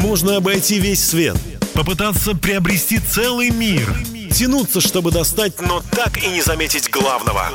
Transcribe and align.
Можно 0.00 0.38
обойти 0.38 0.78
весь 0.78 1.04
свет, 1.04 1.36
попытаться 1.74 2.34
приобрести 2.34 2.98
целый 2.98 3.50
мир, 3.50 3.86
тянуться, 4.32 4.80
чтобы 4.80 5.10
достать, 5.10 5.60
но 5.60 5.82
так 5.90 6.16
и 6.24 6.28
не 6.28 6.40
заметить 6.40 6.88
главного. 6.88 7.48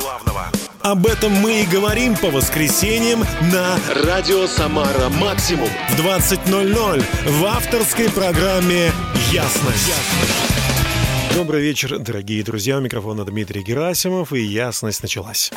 Об 0.80 1.08
этом 1.08 1.32
мы 1.32 1.62
и 1.62 1.66
говорим 1.66 2.16
по 2.16 2.30
воскресеньям 2.30 3.24
на 3.52 3.76
«Радио 4.04 4.46
Самара 4.46 5.08
Максимум» 5.08 5.68
в 5.90 6.00
20.00 6.00 7.04
в 7.26 7.44
авторской 7.44 8.08
программе 8.10 8.92
«Ясность». 9.32 9.92
Добрый 11.34 11.62
вечер, 11.62 11.98
дорогие 11.98 12.44
друзья. 12.44 12.78
У 12.78 12.80
микрофона 12.80 13.24
Дмитрий 13.24 13.64
Герасимов, 13.64 14.32
и 14.32 14.40
«Ясность» 14.40 15.02
началась. 15.02 15.50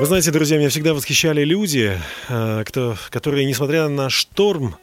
Вы 0.00 0.06
знаете, 0.06 0.30
друзья, 0.30 0.58
меня 0.58 0.70
всегда 0.70 0.94
восхищали 0.94 1.44
люди, 1.44 1.96
э, 2.28 2.64
кто, 2.66 2.96
которые, 3.10 3.44
несмотря 3.44 3.88
на 3.88 4.10
шторм, 4.10 4.76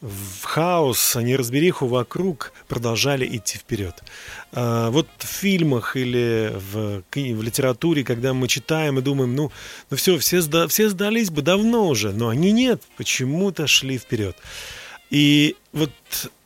в 0.00 0.44
хаос, 0.44 1.16
неразбериху 1.16 1.86
вокруг 1.86 2.52
продолжали 2.68 3.26
идти 3.36 3.58
вперед. 3.58 4.02
А, 4.52 4.90
вот 4.90 5.08
в 5.18 5.26
фильмах 5.26 5.96
или 5.96 6.52
в, 6.54 7.02
в 7.14 7.42
литературе, 7.42 8.04
когда 8.04 8.34
мы 8.34 8.48
читаем 8.48 8.98
и 8.98 9.02
думаем, 9.02 9.34
ну, 9.34 9.52
ну 9.90 9.96
все, 9.96 10.18
все, 10.18 10.42
сда, 10.42 10.68
все 10.68 10.88
сдались 10.88 11.30
бы 11.30 11.42
давно 11.42 11.88
уже, 11.88 12.12
но 12.12 12.28
они 12.28 12.52
нет, 12.52 12.82
почему-то 12.96 13.66
шли 13.66 13.98
вперед. 13.98 14.36
И 15.10 15.56
вот 15.72 15.92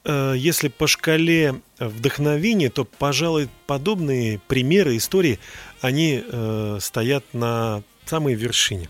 э, 0.04 0.34
если 0.36 0.68
по 0.68 0.86
шкале 0.86 1.60
вдохновения, 1.78 2.70
то, 2.70 2.84
пожалуй, 2.84 3.48
подобные 3.66 4.38
примеры, 4.48 4.96
истории, 4.96 5.38
они 5.80 6.22
э, 6.24 6.78
стоят 6.80 7.24
на 7.32 7.82
самой 8.06 8.34
вершине. 8.34 8.88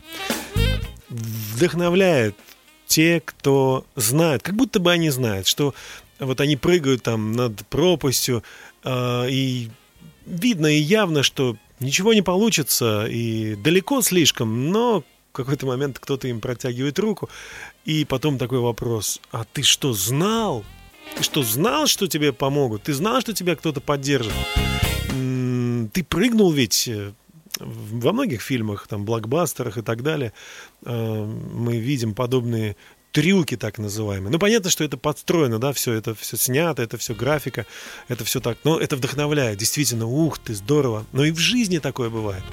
Вдохновляет 1.09 2.37
те, 2.91 3.23
кто 3.25 3.87
знают, 3.95 4.43
как 4.43 4.57
будто 4.57 4.81
бы 4.81 4.91
они 4.91 5.11
знают, 5.11 5.47
что 5.47 5.75
вот 6.19 6.41
они 6.41 6.57
прыгают 6.57 7.05
там 7.05 7.33
над 7.33 7.65
пропастью, 7.69 8.43
э, 8.83 9.31
и 9.31 9.71
видно 10.27 10.67
и 10.67 10.81
явно, 10.81 11.23
что 11.23 11.57
ничего 11.79 12.15
не 12.15 12.23
получится, 12.23 13.07
и 13.07 13.55
далеко 13.55 14.03
слишком, 14.03 14.71
но 14.71 15.05
в 15.33 15.37
какой-то 15.37 15.67
момент 15.67 16.01
кто-то 16.01 16.27
им 16.27 16.41
протягивает 16.41 16.99
руку, 16.99 17.31
и 17.85 18.05
потом 18.05 18.39
такой 18.39 18.59
вопрос, 18.59 19.21
а 19.31 19.45
ты 19.45 19.63
что, 19.63 19.93
знал? 19.93 20.65
Ты 21.17 21.23
что, 21.23 21.45
знал, 21.45 21.87
что 21.87 22.09
тебе 22.09 22.33
помогут? 22.33 22.83
Ты 22.83 22.93
знал, 22.93 23.21
что 23.21 23.33
тебя 23.33 23.55
кто-то 23.55 23.81
поддержит? 23.81 24.35
Ты 25.93 26.05
прыгнул 26.05 26.51
ведь 26.51 26.89
э, 26.89 27.13
во 27.59 28.13
многих 28.13 28.43
фильмах, 28.43 28.87
там, 28.87 29.05
блокбастерах 29.05 29.79
и 29.79 29.83
так 29.83 30.03
далее, 30.03 30.33
э, 30.85 31.25
мы 31.25 31.79
видим 31.79 32.15
подобные 32.15 32.77
трюки 33.13 33.57
так 33.57 33.79
называемые. 33.79 34.31
Ну, 34.31 34.39
понятно, 34.39 34.71
что 34.71 34.85
это 34.85 34.97
подстроено, 34.97 35.59
да, 35.59 35.73
все 35.73 35.93
это 35.93 36.15
все 36.15 36.37
снято, 36.37 36.83
это 36.83 36.97
все 36.97 37.15
графика, 37.15 37.67
это 38.09 38.25
все 38.25 38.41
так. 38.41 38.59
Но 38.65 38.79
это 38.79 38.97
вдохновляет, 38.97 39.59
действительно, 39.59 40.07
ух 40.07 40.39
ты, 40.39 40.55
здорово. 40.55 41.07
Но 41.13 41.25
и 41.25 41.33
в 41.33 41.39
жизни 41.39 41.79
такое 41.79 42.09
бывает. 42.09 42.45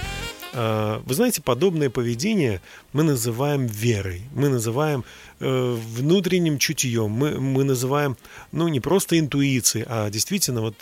Э, 0.53 1.01
вы 1.05 1.13
знаете, 1.13 1.41
подобное 1.41 1.89
поведение 1.89 2.61
мы 2.93 3.03
называем 3.03 3.67
верой, 3.67 4.23
мы 4.33 4.49
называем 4.49 5.03
э, 5.39 5.77
внутренним 5.95 6.57
чутьем, 6.57 7.11
мы, 7.11 7.39
мы 7.39 7.63
называем, 7.63 8.17
ну, 8.51 8.67
не 8.67 8.79
просто 8.79 9.19
интуицией, 9.19 9.85
а 9.87 10.09
действительно 10.09 10.61
вот 10.61 10.75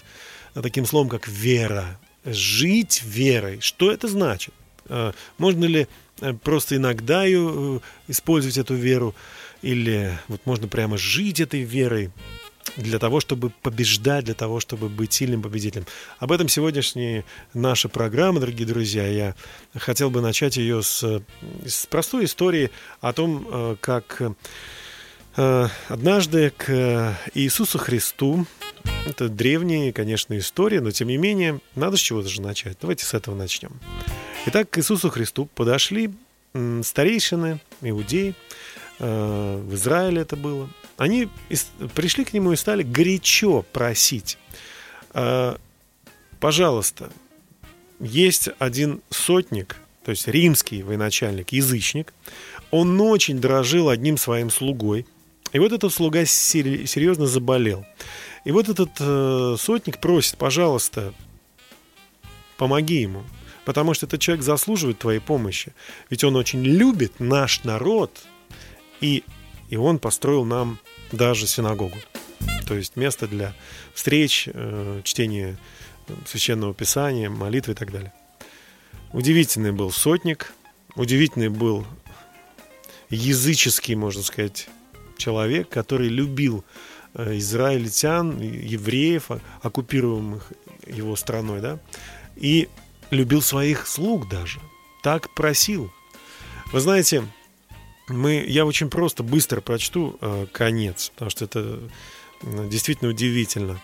таким 0.54 0.86
словом, 0.86 1.10
как 1.10 1.28
вера, 1.28 2.00
жить 2.26 3.02
верой. 3.04 3.60
Что 3.62 3.92
это 3.92 4.08
значит? 4.08 4.54
А, 4.88 5.14
можно 5.38 5.66
ли 5.66 5.88
э, 6.22 6.34
просто 6.34 6.76
иногда 6.76 7.24
ее, 7.24 7.52
э, 7.56 7.80
использовать 8.08 8.58
эту 8.58 8.76
веру, 8.76 9.16
или 9.62 10.18
вот 10.28 10.42
можно 10.46 10.68
прямо 10.68 10.98
жить 10.98 11.40
этой 11.40 11.62
верой 11.62 12.12
для 12.78 13.00
того, 13.00 13.20
чтобы 13.20 13.52
побеждать, 13.62 14.26
для 14.26 14.34
того, 14.34 14.60
чтобы 14.60 14.90
быть 14.90 15.14
сильным 15.14 15.42
победителем. 15.42 15.86
Об 16.20 16.32
этом 16.32 16.50
сегодняшняя 16.50 17.24
наша 17.54 17.90
программа, 17.90 18.40
дорогие 18.40 18.68
друзья. 18.68 19.08
Я 19.08 19.36
хотел 19.76 20.10
бы 20.10 20.22
начать 20.22 20.58
ее 20.58 20.84
с, 20.84 21.22
с 21.66 21.86
простой 21.86 22.26
истории 22.26 22.72
о 23.02 23.14
том, 23.14 23.48
э, 23.50 23.76
как 23.80 24.22
однажды 25.90 26.54
к 26.56 27.18
Иисусу 27.34 27.78
Христу 27.78 28.48
это 29.06 29.30
древняя, 29.30 29.92
конечно, 29.92 30.38
история, 30.38 30.82
но 30.82 30.92
тем 30.92 31.08
не 31.08 31.18
менее, 31.18 31.60
надо 31.76 31.98
с 31.98 32.00
чего-то 32.00 32.28
же 32.28 32.42
начать. 32.42 32.78
Давайте 32.82 33.06
с 33.06 33.14
этого 33.14 33.36
начнем. 33.36 33.72
Итак, 34.48 34.70
к 34.70 34.78
Иисусу 34.78 35.10
Христу 35.10 35.46
подошли 35.46 36.12
старейшины, 36.84 37.60
иудеи, 37.82 38.36
э, 39.00 39.64
в 39.68 39.74
Израиле 39.76 40.22
это 40.22 40.36
было. 40.36 40.70
Они 40.98 41.28
пришли 41.94 42.24
к 42.24 42.34
нему 42.34 42.54
и 42.54 42.56
стали 42.56 42.84
горячо 42.84 43.66
просить, 43.74 44.38
«Э, 45.14 45.58
пожалуйста, 46.40 47.12
есть 48.00 48.50
один 48.60 49.02
сотник, 49.10 49.78
то 50.04 50.12
есть 50.12 50.28
римский 50.28 50.84
военачальник, 50.84 51.52
язычник, 51.52 52.14
он 52.72 53.00
очень 53.02 53.40
дорожил 53.40 53.90
одним 53.90 54.18
своим 54.18 54.50
слугой, 54.50 55.06
и 55.52 55.60
вот 55.60 55.72
этот 55.72 55.94
слуга 55.94 56.26
серьезно 56.26 57.28
заболел. 57.28 57.86
И 58.46 58.52
вот 58.52 58.70
этот 58.70 58.92
э, 59.00 59.56
сотник 59.60 60.00
просит, 60.00 60.38
пожалуйста, 60.38 61.14
помоги 62.58 63.02
ему, 63.02 63.24
потому 63.66 63.96
что 63.96 64.06
этот 64.06 64.22
человек 64.22 64.46
заслуживает 64.46 65.00
твоей 65.00 65.20
помощи. 65.20 65.74
Ведь 66.12 66.24
он 66.24 66.36
очень 66.36 66.64
любит 66.64 67.20
наш 67.20 67.64
народ, 67.64 68.22
и, 69.02 69.24
и 69.70 69.78
он 69.78 69.98
построил 69.98 70.46
нам 70.46 70.78
даже 71.12 71.48
синагогу. 71.48 71.98
То 72.68 72.76
есть 72.76 72.96
место 72.96 73.28
для 73.28 73.56
встреч, 73.96 74.48
э, 74.54 75.02
чтения 75.04 75.58
священного 76.28 76.76
писания, 76.76 77.32
молитвы 77.32 77.74
и 77.74 77.76
так 77.76 77.92
далее. 77.92 78.14
Удивительный 79.12 79.72
был 79.72 79.90
сотник, 79.90 80.54
удивительный 80.96 81.50
был 81.50 81.84
языческий, 83.10 83.96
можно 83.96 84.22
сказать, 84.22 84.68
человек, 85.18 85.68
который 85.70 86.10
любил 86.10 86.64
Э, 86.64 86.86
израильтян, 87.18 88.40
евреев, 88.40 89.30
оккупируемых 89.62 90.52
его 90.88 91.16
страной, 91.16 91.62
да, 91.62 91.80
и 92.36 92.70
любил 93.12 93.42
своих 93.42 93.88
слуг 93.88 94.28
даже. 94.30 94.60
Так 95.04 95.34
просил. 95.34 95.92
Вы 96.72 96.80
знаете, 96.80 97.24
мы, 98.08 98.44
я 98.48 98.66
очень 98.66 98.90
просто, 98.90 99.24
быстро 99.24 99.62
прочту 99.62 100.18
э, 100.22 100.48
конец, 100.52 101.12
потому 101.14 101.32
что 101.32 101.46
это 101.46 101.80
действительно 102.42 103.10
удивительно. 103.12 103.80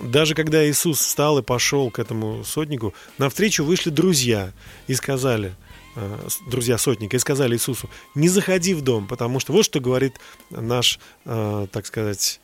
Даже 0.00 0.34
когда 0.34 0.66
Иисус 0.68 1.00
встал 1.00 1.38
и 1.38 1.42
пошел 1.42 1.90
к 1.90 1.98
этому 1.98 2.44
сотнику, 2.44 2.94
навстречу 3.18 3.64
вышли 3.64 3.90
друзья 3.90 4.52
и 4.86 4.94
сказали, 4.94 5.54
э, 5.96 6.28
друзья 6.46 6.78
сотника, 6.78 7.16
и 7.16 7.20
сказали 7.20 7.56
Иисусу, 7.56 7.90
не 8.14 8.28
заходи 8.28 8.74
в 8.74 8.82
дом, 8.82 9.06
потому 9.06 9.40
что 9.40 9.52
вот 9.52 9.64
что 9.64 9.80
говорит 9.80 10.14
наш, 10.50 10.98
э, 11.24 11.66
так 11.70 11.86
сказать, 11.86 12.40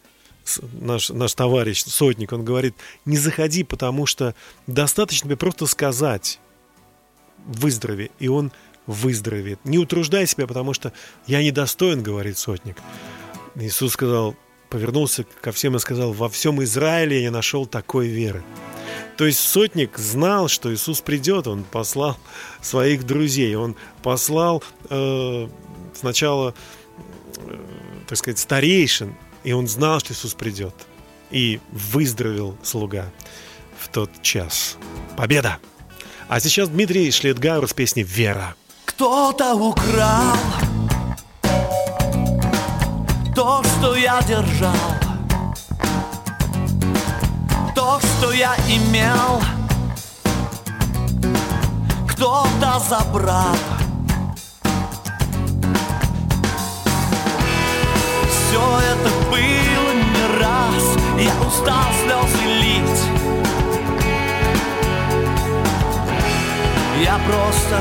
наш, 0.72 1.10
наш 1.10 1.34
товарищ, 1.34 1.84
сотник, 1.84 2.32
он 2.32 2.44
говорит, 2.44 2.74
не 3.04 3.16
заходи, 3.16 3.64
потому 3.64 4.06
что 4.06 4.34
достаточно 4.66 5.28
тебе 5.28 5.36
просто 5.36 5.66
сказать 5.66 6.40
выздорови, 7.46 8.10
и 8.18 8.28
он 8.28 8.52
выздоровеет. 8.86 9.64
Не 9.64 9.78
утруждай 9.78 10.26
себя, 10.26 10.46
потому 10.46 10.72
что 10.72 10.92
я 11.26 11.42
недостоин, 11.42 12.02
говорит 12.02 12.38
сотник. 12.38 12.76
Иисус 13.54 13.92
сказал, 13.92 14.34
повернулся 14.70 15.24
ко 15.40 15.52
всем 15.52 15.76
и 15.76 15.78
сказал, 15.78 16.12
во 16.12 16.28
всем 16.28 16.62
Израиле 16.62 17.22
я 17.22 17.30
нашел 17.30 17.66
такой 17.66 18.08
веры. 18.08 18.42
То 19.16 19.26
есть 19.26 19.40
сотник 19.40 19.98
знал, 19.98 20.48
что 20.48 20.72
Иисус 20.72 21.00
придет, 21.00 21.46
он 21.46 21.64
послал 21.64 22.16
своих 22.60 23.04
друзей, 23.04 23.54
он 23.56 23.74
послал 24.02 24.62
э, 24.90 25.48
сначала, 25.94 26.54
э, 27.38 27.58
так 28.06 28.16
сказать, 28.16 28.38
старейшин, 28.38 29.14
и 29.48 29.52
он 29.52 29.66
знал, 29.66 29.98
что 29.98 30.12
Иисус 30.12 30.34
придет. 30.34 30.74
И 31.30 31.58
выздоровел 31.72 32.58
слуга 32.62 33.10
в 33.80 33.88
тот 33.88 34.10
час. 34.20 34.76
Победа! 35.16 35.56
А 36.28 36.38
сейчас 36.38 36.68
Дмитрий 36.68 37.10
Шлетгауэр 37.10 37.66
с 37.66 37.72
песней 37.72 38.02
«Вера». 38.02 38.54
Кто-то 38.84 39.54
украл 39.54 40.36
то, 43.34 43.62
что 43.62 43.96
я 43.96 44.20
держал, 44.20 44.74
то, 47.74 47.98
что 48.00 48.32
я 48.32 48.54
имел, 48.68 49.40
кто-то 52.06 52.78
забрал. 52.86 53.77
все 58.58 58.80
это 58.92 59.10
было 59.30 59.92
не 59.94 60.40
раз. 60.40 60.84
Я 61.18 61.46
устал 61.46 61.88
слезы 62.02 62.44
лить 62.60 63.02
Я 67.00 67.18
просто 67.26 67.80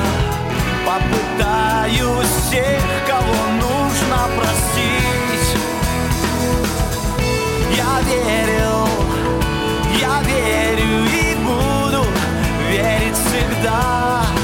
попытаюсь 0.85 2.27
всех, 2.47 2.83
кого 3.07 3.39
нужно 3.55 4.19
простить. 4.37 5.57
Я 7.75 8.01
верил, 8.01 8.87
я 9.99 10.21
верю 10.21 11.05
и 11.05 11.35
буду 11.43 12.05
верить 12.69 13.15
всегда. 13.15 14.36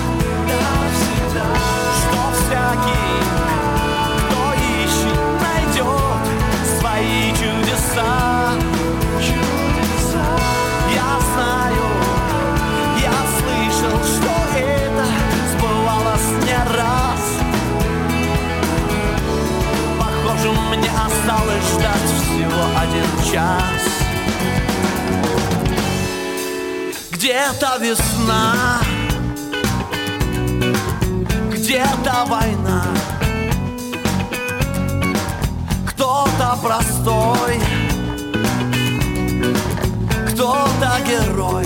Ждать 21.64 22.10
всего 22.22 22.64
один 22.78 23.32
час. 23.32 23.94
Где-то 27.24 27.78
весна 27.80 28.82
Где-то 31.52 32.26
война. 32.28 32.84
Кто-то 35.88 36.58
простой 36.62 37.62
Кто-то 40.34 41.00
герой. 41.08 41.66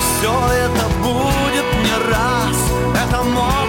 Все 0.00 0.32
это 0.52 0.88
будет 1.02 1.66
не 1.84 2.10
раз 2.10 2.56
Это 3.04 3.22
можно 3.24 3.61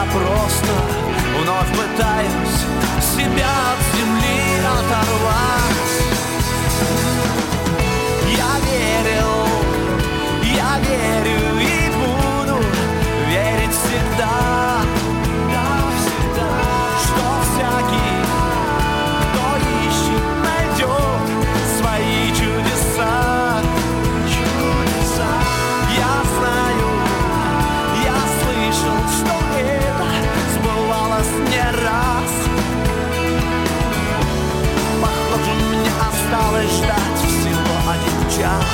Я 0.00 0.06
просто 0.06 0.72
вновь 1.42 1.68
пытаюсь 1.76 2.64
себя 3.02 3.50
от 3.72 3.98
земли 3.98 4.40
оторвать 4.64 5.59
осталось 36.30 36.70
ждать 36.70 37.18
всего 37.26 37.90
один 37.90 38.30
час. 38.30 38.64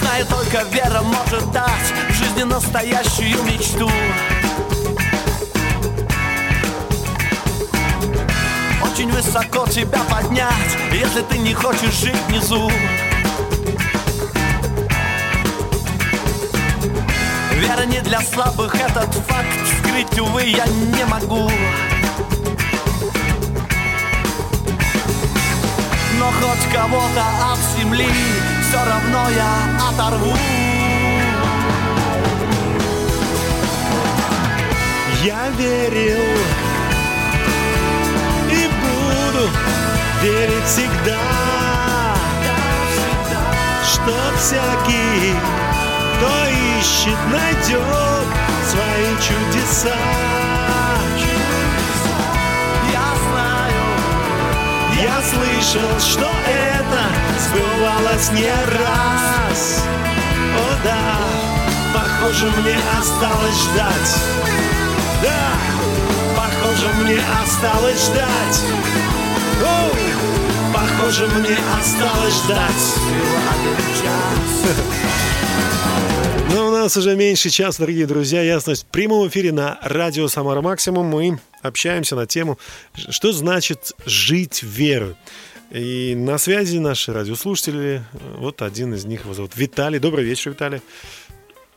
Знаю, 0.00 0.26
только 0.26 0.62
вера 0.70 1.00
может 1.00 1.50
дать 1.52 1.92
в 2.10 2.12
жизни 2.12 2.42
настоящую 2.42 3.42
мечту. 3.44 3.90
Очень 8.82 9.10
высоко 9.10 9.66
тебя 9.68 10.00
поднять, 10.10 10.76
если 10.92 11.22
ты 11.22 11.38
не 11.38 11.54
хочешь 11.54 11.94
жить 11.94 12.16
внизу. 12.28 12.70
Вера 17.54 17.86
не 17.86 18.00
для 18.00 18.20
слабых, 18.20 18.74
этот 18.74 19.14
факт 19.14 19.46
скрыть, 19.78 20.18
увы, 20.20 20.42
я 20.42 20.66
не 20.66 21.04
могу 21.06 21.50
Но 26.26 26.32
хоть 26.32 26.72
кого-то 26.72 27.24
от 27.52 27.58
земли 27.78 28.10
все 28.60 28.78
равно 28.84 29.30
я 29.30 29.88
оторву 29.88 30.36
Я 35.22 35.50
верил 35.50 36.24
и 38.50 38.68
буду 38.82 39.50
верить 40.22 40.64
всегда, 40.64 41.20
что 43.84 44.12
всякий, 44.36 45.32
кто 46.16 46.30
ищет, 46.80 47.18
найдет 47.30 48.26
свои 48.68 49.14
чудеса. 49.20 49.96
Я 55.02 55.20
слышал, 55.22 56.00
что 56.00 56.30
это 56.46 57.02
сбывалось 57.38 58.32
не 58.32 58.48
раз. 58.48 59.84
О 60.56 60.84
да, 60.84 61.18
похоже, 61.92 62.46
мне 62.60 62.76
осталось 62.98 63.62
ждать. 63.64 64.16
Да, 65.22 65.52
похоже, 66.34 66.88
мне 67.02 67.20
осталось 67.42 68.06
ждать. 68.06 68.62
Оу, 69.62 69.90
похоже, 70.72 71.26
мне 71.26 71.58
осталось 71.78 72.34
ждать. 72.44 72.84
Но 76.54 76.68
у 76.68 76.70
нас 76.70 76.96
уже 76.96 77.16
меньше 77.16 77.50
часа, 77.50 77.80
дорогие 77.80 78.06
друзья. 78.06 78.40
Ясность 78.40 78.84
в 78.84 78.86
прямом 78.86 79.28
эфире 79.28 79.52
на 79.52 79.78
радио 79.82 80.26
«Самара 80.28 80.62
Максимум». 80.62 81.06
Мы 81.06 81.38
общаемся 81.66 82.16
на 82.16 82.26
тему, 82.26 82.58
что 82.94 83.32
значит 83.32 83.92
жить 84.04 84.62
верой. 84.62 85.16
И 85.70 86.14
на 86.14 86.38
связи 86.38 86.78
наши 86.78 87.12
радиослушатели. 87.12 88.04
Вот 88.36 88.62
один 88.62 88.94
из 88.94 89.04
них 89.04 89.24
его 89.24 89.34
зовут 89.34 89.56
Виталий. 89.56 89.98
Добрый 89.98 90.24
вечер, 90.24 90.52
Виталий. 90.52 90.80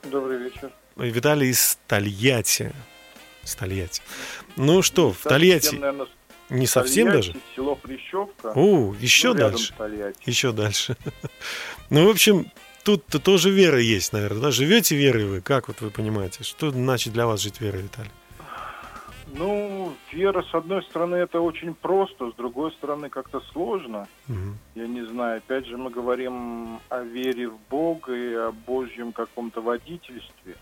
Добрый 0.04 0.38
вечер. 0.38 0.72
Виталий 0.96 1.50
из 1.50 1.78
Тольятти. 1.88 2.72
С 3.44 3.56
Тольятти. 3.56 4.02
Ну 4.56 4.82
что, 4.82 5.12
в 5.12 5.24
Тольятти 5.24 5.76
наверное, 5.76 6.08
не 6.50 6.68
совсем 6.68 7.12
даже? 7.12 7.36
Село 7.56 7.80
Хрящевка. 7.82 8.52
О, 8.56 8.96
еще 9.00 9.30
ну, 9.30 9.40
дальше. 9.40 9.74
Тольятти. 9.78 10.22
Еще 10.26 10.52
дальше. 10.52 10.98
Ну, 11.92 12.06
в 12.06 12.10
общем, 12.12 12.52
тут-то 12.84 13.18
тоже 13.18 13.50
вера 13.50 13.80
есть, 13.80 14.14
наверное. 14.14 14.42
Да? 14.44 14.52
Живете 14.52 14.96
верой 14.96 15.26
вы? 15.26 15.42
Как 15.42 15.68
вот 15.68 15.82
вы 15.82 15.90
понимаете? 15.90 16.44
Что 16.44 16.70
значит 16.70 17.14
для 17.14 17.26
вас 17.26 17.42
жить 17.42 17.60
верой, 17.60 17.82
Виталий? 17.82 18.12
Ну, 19.34 19.94
вера, 20.12 20.42
с 20.42 20.54
одной 20.56 20.84
стороны, 20.84 21.16
это 21.16 21.40
очень 21.40 21.74
просто, 21.74 22.32
с 22.32 22.34
другой 22.36 22.72
стороны, 22.72 23.10
как-то 23.10 23.42
сложно. 23.52 24.08
Мгм. 24.28 24.58
Я 24.76 24.88
не 24.88 25.02
знаю, 25.06 25.38
опять 25.38 25.66
же, 25.68 25.78
мы 25.78 25.90
говорим 25.92 26.80
о 26.90 27.02
вере 27.02 27.50
в 27.50 27.58
Бога 27.70 28.14
и 28.14 28.34
о 28.34 28.52
Божьем 28.52 29.12
каком-то 29.12 29.62
водительстве. 29.62 30.56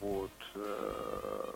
Вот. 0.00 0.30
э, 0.54 1.52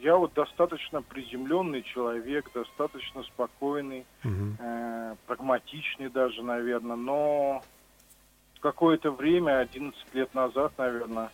Я 0.00 0.16
вот 0.16 0.32
достаточно 0.32 1.02
приземленный 1.02 1.82
человек, 1.82 2.50
достаточно 2.54 3.22
спокойный, 3.22 4.06
э, 4.24 5.14
прагматичный 5.26 6.08
даже, 6.08 6.42
наверное, 6.42 6.96
но 6.96 7.62
какое-то 8.60 9.10
время, 9.10 9.58
11 9.58 10.14
лет 10.14 10.34
назад, 10.34 10.72
наверное, 10.78 11.30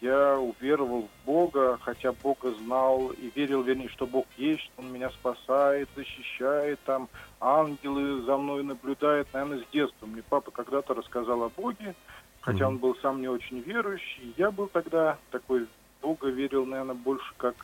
я 0.00 0.38
уверовал 0.38 1.08
в 1.08 1.26
Бога, 1.26 1.78
хотя 1.82 2.12
Бога 2.12 2.52
знал 2.54 3.10
и 3.10 3.30
верил, 3.34 3.62
вернее, 3.62 3.88
что 3.88 4.06
Бог 4.06 4.26
есть, 4.36 4.62
что 4.62 4.82
Он 4.82 4.92
меня 4.92 5.10
спасает, 5.10 5.88
защищает, 5.94 6.78
там 6.84 7.08
ангелы 7.40 8.22
за 8.22 8.36
мной 8.36 8.62
наблюдают, 8.62 9.28
наверное, 9.32 9.64
с 9.64 9.68
детства. 9.70 10.06
Мне 10.06 10.22
папа 10.28 10.50
когда-то 10.50 10.94
рассказал 10.94 11.42
о 11.42 11.50
Боге, 11.50 11.94
хотя 12.40 12.64
Мгм. 12.64 12.74
он 12.74 12.78
был 12.78 12.96
сам 12.96 13.20
не 13.20 13.28
очень 13.28 13.60
верующий. 13.60 14.34
Я 14.36 14.50
был 14.50 14.68
тогда 14.68 15.18
такой, 15.30 15.68
Бога 16.00 16.28
верил, 16.28 16.64
наверное, 16.64 16.94
больше 16.94 17.32
как, 17.36 17.54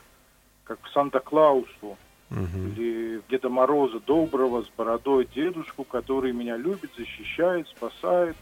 как 0.63 0.79
в 0.83 0.89
Санта-Клаусу 0.91 1.97
Мгм. 2.29 2.67
или 2.67 3.17
в 3.17 3.27
Деда 3.29 3.49
Мороза 3.49 3.99
доброго 3.99 4.61
с 4.61 4.69
бородой 4.77 5.27
дедушку, 5.33 5.85
который 5.85 6.33
меня 6.33 6.55
любит, 6.55 6.93
защищает, 6.95 7.67
спасает. 7.69 8.35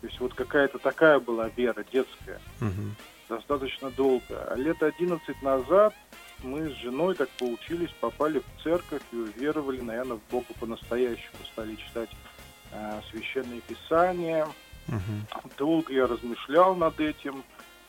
То 0.00 0.06
есть 0.06 0.20
вот 0.20 0.34
какая-то 0.34 0.78
такая 0.78 1.18
была 1.20 1.48
вера 1.56 1.84
детская, 1.92 2.38
Мгм. 2.60 2.96
Достаточно 3.36 3.90
долго. 3.90 4.44
А 4.50 4.54
лет 4.56 4.82
11 4.82 5.42
назад 5.42 5.94
мы 6.42 6.68
с 6.68 6.72
женой 6.78 7.14
так 7.14 7.28
получились, 7.30 7.90
попали 8.00 8.40
в 8.40 8.62
церковь 8.62 9.02
и 9.12 9.16
уверовали, 9.16 9.80
наверное, 9.80 10.18
в 10.18 10.30
Бога 10.30 10.46
по-настоящему. 10.60 11.38
Стали 11.52 11.76
читать 11.76 12.10
э, 12.72 13.00
священные 13.10 13.60
писания. 13.60 14.46
Мгм. 14.88 15.26
Долго 15.56 15.92
я 15.92 16.06
размышлял 16.06 16.74
над 16.74 16.98
этим, 17.00 17.42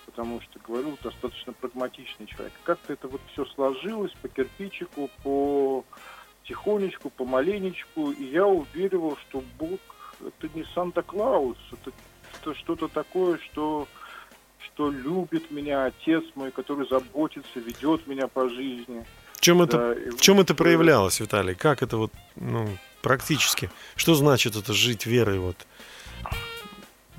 потому 0.05 0.39
что, 0.41 0.59
говорю, 0.59 0.97
достаточно 1.01 1.53
прагматичный 1.53 2.27
человек. 2.27 2.53
Как-то 2.63 2.93
это 2.93 3.07
вот 3.07 3.21
все 3.31 3.45
сложилось 3.45 4.13
по 4.21 4.29
кирпичику, 4.29 5.09
по 5.23 5.83
тихонечку, 6.43 7.09
помаленечку, 7.09 8.12
и 8.12 8.23
я 8.25 8.45
уверивал, 8.45 9.17
что 9.27 9.43
Бог 9.57 9.79
это 10.21 10.50
не 10.53 10.63
Санта-Клаус, 10.75 11.57
это, 11.71 11.91
это 12.39 12.53
что-то 12.55 12.88
такое, 12.88 13.39
что, 13.39 13.88
что 14.65 14.89
любит 14.91 15.51
меня, 15.51 15.86
отец 15.86 16.24
мой, 16.36 16.51
который 16.51 16.88
заботится, 16.88 17.60
ведет 17.60 18.08
меня 18.08 18.27
по 18.27 18.50
жизни. 18.50 19.05
В 19.34 19.41
чем 19.41 19.62
это, 19.62 19.77
Да, 19.77 19.93
и 19.93 20.10
в 20.10 20.22
чем 20.22 20.39
это 20.39 20.53
э, 20.53 20.55
проявлялось, 20.55 21.20
Виталий? 21.20 21.53
Как 21.55 21.84
это 21.84 21.98
вот, 21.98 22.12
ну, 22.36 22.67
практически? 23.01 23.70
Что 23.96 24.15
значит 24.15 24.55
это 24.55 24.74
жить 24.74 25.05
верой 25.05 25.39
вот? 25.39 25.58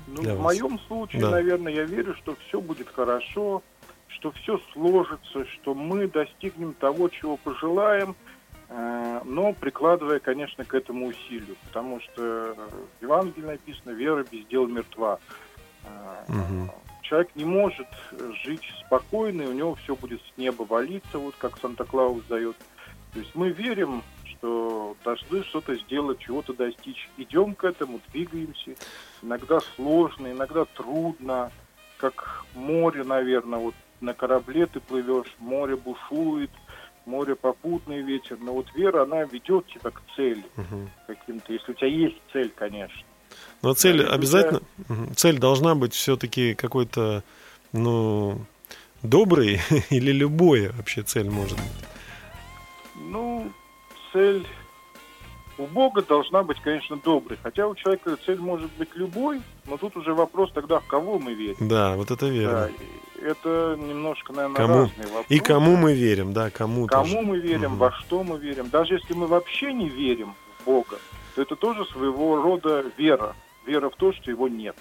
Ну, 0.07 0.21
в 0.21 0.25
вас? 0.25 0.37
моем 0.39 0.79
случае, 0.87 1.21
Да. 1.21 1.31
наверное, 1.31 1.73
я 1.73 1.83
верю, 1.83 2.15
что 2.15 2.35
все 2.47 2.61
будет 2.61 2.87
хорошо, 2.89 3.61
что 4.07 4.31
все 4.31 4.59
сложится, 4.73 5.45
что 5.53 5.73
мы 5.75 6.07
достигнем 6.07 6.73
того, 6.73 7.09
чего 7.09 7.37
пожелаем. 7.37 8.15
э, 8.67 9.21
но 9.25 9.53
прикладывая, 9.53 10.17
конечно, 10.19 10.65
к 10.65 10.73
этому 10.73 11.07
усилию, 11.07 11.55
потому 11.67 12.01
что 12.01 12.55
в 12.99 13.03
Евангелии 13.03 13.45
написано 13.45 13.91
«вера 13.91 14.25
без 14.31 14.43
дела 14.47 14.65
мертва». 14.65 15.19
Мгм. 16.27 16.71
Человек 17.07 17.29
не 17.35 17.45
может 17.45 17.87
жить 18.43 18.63
спокойно, 18.85 19.43
и 19.43 19.47
у 19.47 19.53
него 19.53 19.75
все 19.75 19.95
будет 19.95 20.19
с 20.21 20.37
неба 20.37 20.63
валиться, 20.63 21.19
вот 21.19 21.35
как 21.37 21.57
Санта-Клаус 21.59 22.23
дает. 22.27 22.55
То 23.13 23.19
есть 23.19 23.35
мы 23.35 23.49
верим, 23.49 24.01
что 24.25 24.97
должны 25.03 25.43
что-то 25.43 25.75
сделать, 25.75 26.19
чего-то 26.19 26.53
достичь. 26.53 27.07
Идем 27.17 27.53
к 27.53 27.63
этому, 27.63 28.01
двигаемся. 28.11 28.75
Иногда 29.21 29.59
сложно, 29.75 30.31
иногда 30.31 30.65
трудно, 30.65 31.51
как 31.97 32.43
море, 32.55 33.03
наверное. 33.03 33.59
Вот 33.59 33.75
на 34.01 34.13
корабле 34.13 34.65
ты 34.65 34.79
плывешь, 34.79 35.33
море 35.37 35.75
бушует, 35.75 36.51
море 37.05 37.35
попутный 37.35 38.01
ветер. 38.01 38.37
Но 38.41 38.53
вот 38.53 38.73
вера, 38.73 39.03
она 39.03 39.23
ведет 39.25 39.67
тебя 39.67 39.91
к 39.91 40.01
цели 40.15 40.43
Мгм. 40.57 40.89
каким-то, 41.05 41.53
если 41.53 41.71
у 41.71 41.75
тебя 41.75 41.87
есть 41.87 42.21
цель, 42.33 42.49
конечно. 42.49 43.05
Но 43.61 43.73
цель 43.73 44.03
Да, 44.03 44.13
обязательно, 44.13 44.61
мгм. 44.87 45.15
цель 45.15 45.39
должна 45.39 45.75
быть 45.75 45.93
все-таки 45.93 46.53
какой-то, 46.53 47.23
ну, 47.73 48.39
добрый 49.01 49.59
или 49.89 50.11
любой 50.11 50.69
вообще 50.69 51.01
цель 51.03 51.29
может 51.29 51.57
быть. 51.57 51.85
Ну, 52.95 53.51
цель 54.13 54.45
у 55.57 55.65
Бога 55.67 56.01
должна 56.01 56.43
быть, 56.43 56.59
конечно, 56.61 56.97
доброй. 56.97 57.37
Хотя 57.41 57.67
у 57.67 57.75
человека 57.75 58.17
цель 58.25 58.39
может 58.39 58.69
быть 58.77 58.89
любой, 58.95 59.41
но 59.65 59.77
тут 59.77 59.95
уже 59.95 60.13
вопрос 60.13 60.51
тогда, 60.53 60.79
в 60.79 60.85
кого 60.85 61.17
мы 61.17 61.33
верим. 61.33 61.67
Да, 61.67 61.95
вот 61.95 62.11
это 62.11 62.25
Да, 62.25 62.31
верно. 62.31 62.71
и 63.19 63.21
это 63.23 63.77
немножко, 63.79 64.33
наверное, 64.33 64.55
Кому? 64.57 64.79
разные 64.81 65.07
вопросы. 65.07 65.25
И 65.29 65.39
кому 65.39 65.75
мы 65.77 65.93
верим, 65.93 66.33
да, 66.33 66.49
кому 66.51 66.87
Кому 66.87 67.05
тоже. 67.05 67.21
мы 67.21 67.39
верим, 67.39 67.71
Мгм. 67.71 67.77
во 67.77 67.91
что 67.93 68.23
мы 68.23 68.37
верим. 68.37 68.69
Даже 68.69 68.95
если 68.95 69.13
мы 69.13 69.27
вообще 69.27 69.73
не 69.73 69.87
верим 69.89 70.35
в 70.59 70.65
Бога, 70.65 70.97
то 71.35 71.41
это 71.41 71.55
тоже 71.55 71.85
своего 71.85 72.41
рода 72.41 72.85
вера. 72.97 73.35
Вера 73.65 73.89
в 73.89 73.95
то, 73.95 74.13
что 74.13 74.31
его 74.31 74.47
нет. 74.47 74.75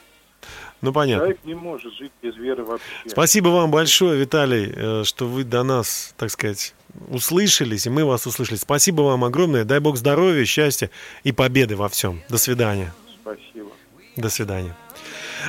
Ну, 0.81 0.93
понятно. 0.93 1.25
Человек 1.25 1.45
не 1.45 1.55
может 1.55 1.95
жить 1.95 2.13
без 2.23 2.37
веры 2.37 2.65
вообще. 2.65 2.85
Спасибо 3.07 3.49
вам 3.49 3.71
большое, 3.71 4.21
Виталий, 4.21 4.73
э, 4.75 5.05
что 5.05 5.27
вы 5.27 5.45
до 5.45 5.63
нас, 5.63 6.15
так 6.19 6.31
сказать, 6.31 6.75
услышались, 7.09 7.87
и 7.87 7.91
мы 7.91 8.05
вас 8.05 8.27
услышали. 8.27 8.59
Спасибо 8.59 9.03
вам 9.03 9.25
огромное. 9.25 9.65
Дай 9.65 9.81
Бог 9.81 9.97
здоровья, 9.97 10.45
счастья 10.45 10.91
и 11.23 11.33
победы 11.33 11.77
во 11.77 11.89
всем. 11.89 12.21
До 12.29 12.37
свидания. 12.37 12.93
Спасибо. 13.23 13.71
До 14.17 14.29
свидания. 14.29 14.77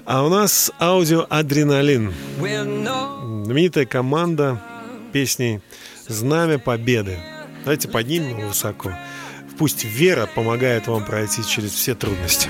А 0.06 0.26
у 0.26 0.30
нас 0.30 0.72
аудио 0.80 1.26
«Адреналин». 1.30 2.14
Знаменитая 2.38 3.86
команда 3.86 4.62
песней 5.14 5.62
«Знамя 6.08 6.60
Победы». 6.60 7.20
Давайте 7.64 7.88
поднимем 7.88 8.38
его 8.38 8.48
высоко. 8.50 8.94
Пусть 9.58 9.86
вера 9.86 10.28
помогает 10.28 10.88
вам 10.88 11.06
пройти 11.06 11.44
через 11.44 11.72
все 11.72 11.96
трудности. 11.96 12.50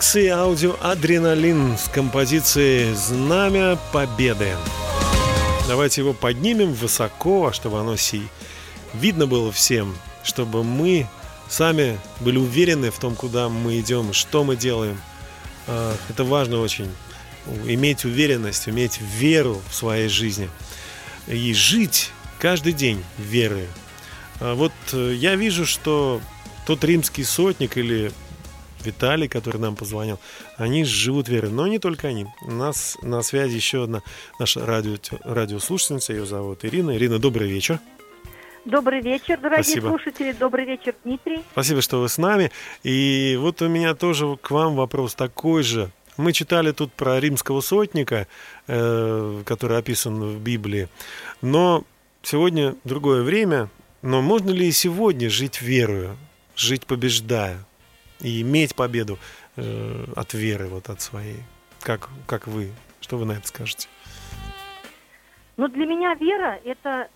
Макс 0.00 0.16
аудио 0.16 0.76
«Адреналин» 0.80 1.76
с 1.76 1.86
композицией 1.90 2.94
«Знамя 2.94 3.78
Победы». 3.92 4.56
Давайте 5.68 6.00
его 6.00 6.14
поднимем 6.14 6.72
высоко, 6.72 7.52
чтобы 7.52 7.80
оно 7.80 7.96
си 7.96 8.22
видно 8.94 9.26
было 9.26 9.52
всем, 9.52 9.94
чтобы 10.24 10.64
мы 10.64 11.06
сами 11.50 11.98
были 12.20 12.38
уверены 12.38 12.90
в 12.90 12.98
том, 12.98 13.14
куда 13.14 13.50
мы 13.50 13.78
идем, 13.78 14.14
что 14.14 14.42
мы 14.42 14.56
делаем. 14.56 14.98
А, 15.66 15.94
Это 16.08 16.24
важно 16.24 16.60
очень. 16.60 16.90
Иметь 17.66 18.06
уверенность, 18.06 18.70
иметь 18.70 19.02
веру 19.02 19.60
в 19.68 19.74
своей 19.74 20.08
жизни. 20.08 20.48
И 21.26 21.52
жить 21.52 22.10
каждый 22.38 22.72
день 22.72 23.04
верой. 23.18 23.68
А 24.40 24.54
Вот 24.54 24.72
э, 24.94 25.12
я 25.14 25.36
вижу, 25.36 25.66
что 25.66 26.22
тот 26.64 26.84
римский 26.84 27.22
сотник 27.22 27.76
или 27.76 28.12
Виталий, 28.84 29.28
который 29.28 29.58
нам 29.58 29.76
позвонил, 29.76 30.18
они 30.56 30.84
живут 30.84 31.28
верой. 31.28 31.50
Но 31.50 31.66
не 31.66 31.78
только 31.78 32.08
они. 32.08 32.26
У 32.42 32.50
нас 32.50 32.96
на 33.02 33.22
связи 33.22 33.56
еще 33.56 33.84
одна 33.84 34.02
наша 34.38 34.64
радио, 34.64 34.96
радиослушательница, 35.24 36.12
ее 36.12 36.26
зовут 36.26 36.64
Ирина. 36.64 36.96
Ирина, 36.96 37.18
добрый 37.18 37.48
вечер. 37.48 37.78
Добрый 38.64 39.00
вечер, 39.00 39.38
дорогие 39.40 39.64
Спасибо. 39.64 39.88
слушатели. 39.88 40.32
Добрый 40.32 40.66
вечер, 40.66 40.94
Дмитрий. 41.04 41.42
Спасибо, 41.52 41.80
что 41.80 42.00
вы 42.00 42.08
с 42.08 42.18
нами. 42.18 42.50
И 42.82 43.38
вот 43.40 43.62
у 43.62 43.68
меня 43.68 43.94
тоже 43.94 44.36
к 44.36 44.50
вам 44.50 44.76
вопрос 44.76 45.14
такой 45.14 45.62
же. 45.62 45.90
Мы 46.16 46.32
читали 46.34 46.72
тут 46.72 46.92
про 46.92 47.18
римского 47.18 47.62
сотника, 47.62 48.26
э, 48.66 49.42
который 49.46 49.78
описан 49.78 50.20
в 50.22 50.40
Библии. 50.40 50.88
Но 51.40 51.84
сегодня 52.22 52.76
другое 52.84 53.22
время. 53.22 53.70
Но 54.02 54.22
можно 54.22 54.50
ли 54.50 54.68
и 54.68 54.72
сегодня 54.72 55.30
жить 55.30 55.60
верою, 55.60 56.16
жить 56.56 56.86
побеждая? 56.86 57.64
И 58.20 58.42
иметь 58.42 58.74
победу 58.74 59.18
э, 59.56 60.04
от 60.16 60.34
веры, 60.34 60.66
вот 60.66 60.88
от 60.88 61.00
своей. 61.00 61.42
Как, 61.80 62.08
как 62.26 62.46
вы? 62.46 62.72
Что 63.00 63.16
вы 63.16 63.24
на 63.24 63.32
это 63.32 63.46
скажете? 63.48 63.88
Но 65.56 65.68
для 65.68 65.86
меня 65.86 66.14
вера– 66.14 66.58
это 66.64 67.08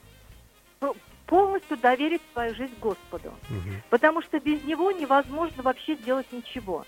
по- 0.78 0.96
полностью 1.26 1.76
доверить 1.76 2.22
свою 2.32 2.54
жизнь 2.54 2.74
Господу. 2.80 3.32
Мгм. 3.48 3.82
Потому 3.90 4.22
что 4.22 4.40
без 4.40 4.62
Него 4.64 4.90
невозможно 4.92 5.62
вообще 5.62 5.96
сделать 5.96 6.30
ничего. 6.32 6.86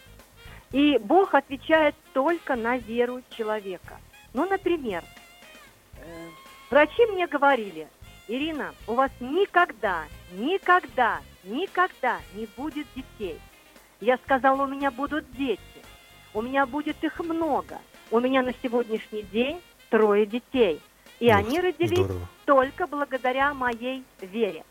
И 0.73 0.99
Бог 0.99 1.35
отвечает 1.35 1.95
только 2.13 2.57
на 2.57 2.77
веру 2.79 3.23
человека. 3.37 3.99
Ну, 4.35 4.49
например, 4.49 5.05
э, 5.99 6.29
врачи 6.71 7.07
мне 7.07 7.27
говорили, 7.27 7.89
Ирина, 8.29 8.75
у 8.87 8.95
вас 8.95 9.11
никогда, 9.21 10.05
никогда, 10.33 11.21
никогда 11.45 12.21
не 12.35 12.47
будет 12.57 12.87
детей. 12.97 13.39
Я 14.01 14.19
сказала, 14.19 14.63
у 14.63 14.67
меня 14.67 14.91
будут 14.91 15.31
дети. 15.33 15.61
У 16.35 16.43
меня 16.43 16.67
будет 16.67 17.03
их 17.03 17.19
много. 17.21 17.79
У 18.11 18.21
меня 18.21 18.43
на 18.43 18.53
сегодняшний 18.63 19.23
день 19.23 19.61
трое 19.91 20.27
детей. 20.27 20.81
И 21.19 21.29
Ух, 21.31 21.37
они 21.37 21.61
родились 21.61 21.99
Здорово. 22.05 22.29
только 22.45 22.87
благодаря 22.87 23.55
моей 23.55 24.05
вере. 24.21 24.65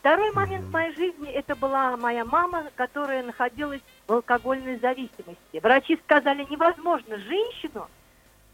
Второй 0.00 0.32
момент 0.32 0.62
Мгм. 0.64 0.70
в 0.70 0.72
моей 0.72 0.94
жизни 0.94 1.30
это 1.30 1.54
была 1.56 1.96
моя 1.96 2.24
мама, 2.24 2.64
которая 2.74 3.22
находилась 3.22 3.80
в 4.06 4.12
алкогольной 4.12 4.78
зависимости. 4.78 5.60
Врачи 5.62 5.98
сказали, 6.04 6.46
невозможно 6.50 7.18
женщину 7.18 7.88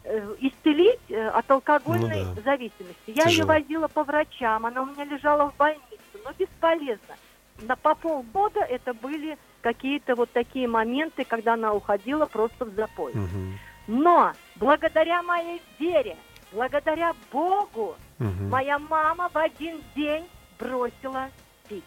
э, 0.03 0.35
исцелить 0.39 0.99
э, 1.09 1.27
от 1.29 1.49
алкогольной 1.51 2.23
Ну 2.25 2.33
да. 2.35 2.41
зависимости. 2.41 2.95
Я 3.07 3.23
ее 3.25 3.29
Тяжело. 3.31 3.47
возила 3.49 3.87
по 3.87 4.03
врачам, 4.03 4.65
она 4.65 4.81
у 4.81 4.85
меня 4.85 5.03
лежала 5.05 5.51
в 5.51 5.55
больнице, 5.57 5.83
но 6.23 6.31
бесполезно. 6.37 7.15
На 7.61 7.75
по 7.75 7.95
полгода 7.95 8.61
это 8.61 8.93
были 8.93 9.37
какие-то 9.61 10.15
вот 10.15 10.31
такие 10.31 10.67
моменты, 10.67 11.23
когда 11.23 11.53
она 11.53 11.73
уходила 11.73 12.25
просто 12.25 12.65
в 12.65 12.73
запой. 12.75 13.13
Мгм. 13.13 13.59
Но 13.87 14.33
благодаря 14.55 15.21
моей 15.23 15.61
вере, 15.79 16.17
благодаря 16.51 17.13
Богу, 17.31 17.95
Мгм. 18.19 18.49
Моя 18.49 18.77
мама 18.77 19.29
в 19.33 19.37
один 19.37 19.81
день 19.95 20.27
бросила 20.59 21.29
пить. 21.67 21.83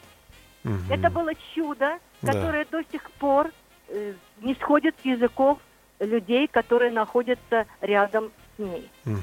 Мгм. 0.64 0.90
Это 0.90 1.08
было 1.10 1.30
чудо, 1.54 1.98
Да. 2.22 2.32
которое 2.32 2.64
до 2.64 2.82
сих 2.90 3.08
пор 3.12 3.50
э, 3.88 4.14
не 4.40 4.54
сходит 4.56 4.96
с 5.00 5.04
языков 5.04 5.58
людей, 6.00 6.48
которые 6.48 6.90
находятся 6.90 7.66
рядом 7.82 8.32
с 8.56 8.58
ней. 8.58 8.90
Дело 9.04 9.16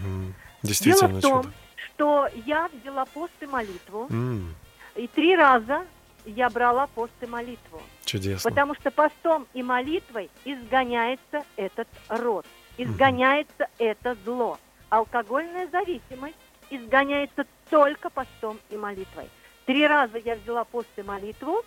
Действительно 0.63 1.17
в 1.17 1.22
том, 1.22 1.41
чудо. 1.43 1.53
что 1.88 2.29
я 2.46 2.70
взяла 2.72 3.05
пост 3.05 3.34
и 3.41 3.46
молитву, 3.48 4.08
М, 4.10 4.55
и 4.96 5.08
три 5.08 5.36
раза 5.36 5.84
я 6.25 6.50
брала 6.50 6.88
пост 6.88 7.12
и 7.22 7.25
молитву. 7.25 7.81
Чудесно. 8.11 8.49
Потому 8.49 8.75
что 8.75 8.91
постом 8.91 9.47
и 9.53 9.63
молитвой 9.63 10.29
изгоняется 10.43 11.45
этот 11.55 11.87
род, 12.09 12.45
изгоняется 12.77 13.67
это 13.77 14.17
зло. 14.25 14.59
Алкогольная 14.89 15.69
зависимость 15.71 16.35
изгоняется 16.69 17.45
только 17.69 18.09
постом 18.09 18.59
и 18.69 18.75
молитвой. 18.75 19.29
Три 19.65 19.87
раза 19.87 20.17
я 20.17 20.35
взяла 20.35 20.65
пост 20.65 20.89
и 20.97 21.03
молитву, 21.03 21.63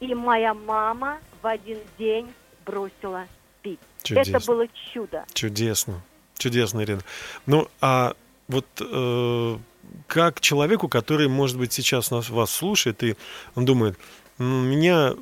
и 0.00 0.14
моя 0.14 0.54
мама 0.54 1.18
в 1.42 1.46
один 1.46 1.78
день 1.98 2.32
бросила 2.64 3.26
пить. 3.60 3.78
Чудесно. 4.02 4.36
Это 4.38 4.46
было 4.46 4.66
чудо. 4.94 5.26
Чудесно. 5.34 6.00
Чудесно, 6.38 6.84
Ирина. 6.84 7.02
Ну, 7.44 7.68
а 7.82 8.14
вот 8.48 8.66
э, 8.80 9.58
как 10.06 10.40
человеку, 10.40 10.88
который, 10.88 11.28
может 11.28 11.58
быть, 11.58 11.74
сейчас 11.74 12.10
нас, 12.10 12.30
вас 12.30 12.50
слушает, 12.50 13.02
и 13.02 13.14
он 13.54 13.66
думает, 13.66 13.98
«Ну, 13.98 14.21
у 14.42 14.62
меня 14.62 15.14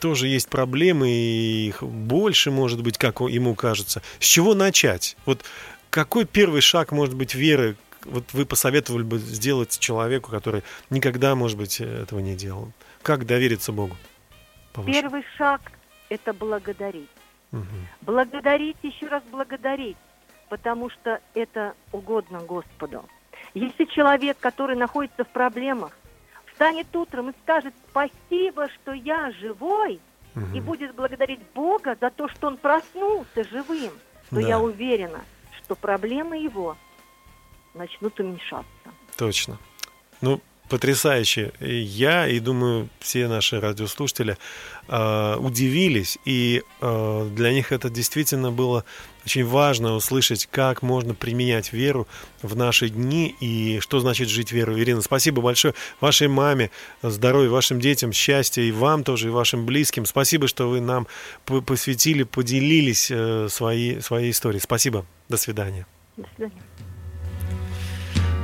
тоже 0.00 0.28
есть 0.28 0.48
проблемы, 0.48 1.08
и 1.08 1.68
их 1.68 1.82
больше, 1.82 2.50
может 2.50 2.82
быть, 2.82 2.98
как 2.98 3.20
ему 3.20 3.54
кажется. 3.54 4.02
С 4.18 4.24
чего 4.24 4.54
начать? 4.54 5.16
Вот 5.26 5.44
какой 5.90 6.24
первый 6.24 6.60
шаг, 6.60 6.92
может 6.92 7.14
быть, 7.14 7.34
веры, 7.34 7.76
вот 8.04 8.24
вы 8.32 8.46
посоветовали 8.46 9.02
бы 9.02 9.18
сделать 9.18 9.78
человеку, 9.78 10.30
который 10.30 10.62
никогда, 10.90 11.34
может 11.34 11.58
быть, 11.58 11.80
этого 11.80 12.20
не 12.20 12.36
делал? 12.36 12.72
Как 13.02 13.26
довериться 13.26 13.72
Богу? 13.72 13.96
по-вашему? 14.76 14.94
Первый 14.94 15.24
шаг– 15.36 15.60
это 16.08 16.32
благодарить. 16.32 17.08
Мгм. 17.50 17.88
Благодарить, 18.02 18.76
еще 18.82 19.06
раз 19.06 19.22
благодарить, 19.30 19.96
потому 20.48 20.90
что 20.90 21.20
это 21.34 21.74
угодно 21.92 22.40
Господу. 22.40 23.04
Если 23.54 23.84
человек, 23.86 24.36
который 24.38 24.76
находится 24.76 25.24
в 25.24 25.28
проблемах, 25.28 25.96
встанет 26.56 26.94
утром 26.96 27.30
и 27.30 27.32
скажет 27.44 27.74
«спасибо, 27.90 28.68
что 28.68 28.92
я 28.92 29.30
живой», 29.32 30.00
и 30.34 30.38
Мгм. 30.38 30.60
будет 30.64 30.94
благодарить 30.94 31.40
Бога 31.54 31.96
за 32.00 32.10
то, 32.10 32.28
что 32.28 32.48
он 32.48 32.56
проснулся 32.58 33.44
живым, 33.50 33.92
то 34.30 34.36
Да. 34.36 34.40
я 34.40 34.58
уверена, 34.58 35.20
что 35.62 35.74
проблемы 35.74 36.36
его 36.38 36.76
начнут 37.74 38.18
уменьшаться. 38.20 38.66
Точно. 39.16 39.58
Ну, 40.20 40.40
потрясающе. 40.68 41.52
И 41.60 41.74
я, 41.76 42.26
и 42.28 42.38
думаю, 42.40 42.88
все 43.00 43.28
наши 43.28 43.60
радиослушатели 43.60 44.36
э, 44.88 45.36
удивились. 45.38 46.18
И 46.26 46.62
э, 46.82 47.28
для 47.34 47.52
них 47.52 47.72
это 47.72 47.88
действительно 47.88 48.50
было 48.52 48.84
очень 49.26 49.44
важно 49.44 49.94
услышать, 49.94 50.46
как 50.46 50.82
можно 50.82 51.12
применять 51.12 51.72
веру 51.72 52.06
в 52.42 52.54
наши 52.54 52.88
дни 52.88 53.34
и 53.40 53.80
что 53.80 53.98
значит 53.98 54.28
жить 54.28 54.52
верой. 54.52 54.80
Ирина, 54.80 55.02
спасибо 55.02 55.42
большое 55.42 55.74
вашей 56.00 56.28
маме, 56.28 56.70
здоровья 57.02 57.50
вашим 57.50 57.80
детям, 57.80 58.12
счастья 58.12 58.62
и 58.62 58.70
вам 58.70 59.02
тоже, 59.02 59.26
и 59.26 59.30
вашим 59.30 59.66
близким. 59.66 60.06
Спасибо, 60.06 60.46
что 60.46 60.70
вы 60.70 60.80
нам 60.80 61.08
посвятили, 61.44 62.22
поделились 62.22 63.08
э, 63.10 63.48
своей, 63.50 64.00
своей 64.00 64.30
историей. 64.30 64.60
Спасибо. 64.60 65.04
До 65.28 65.36
свидания. 65.36 65.86
До 66.16 66.24
свидания. 66.36 66.62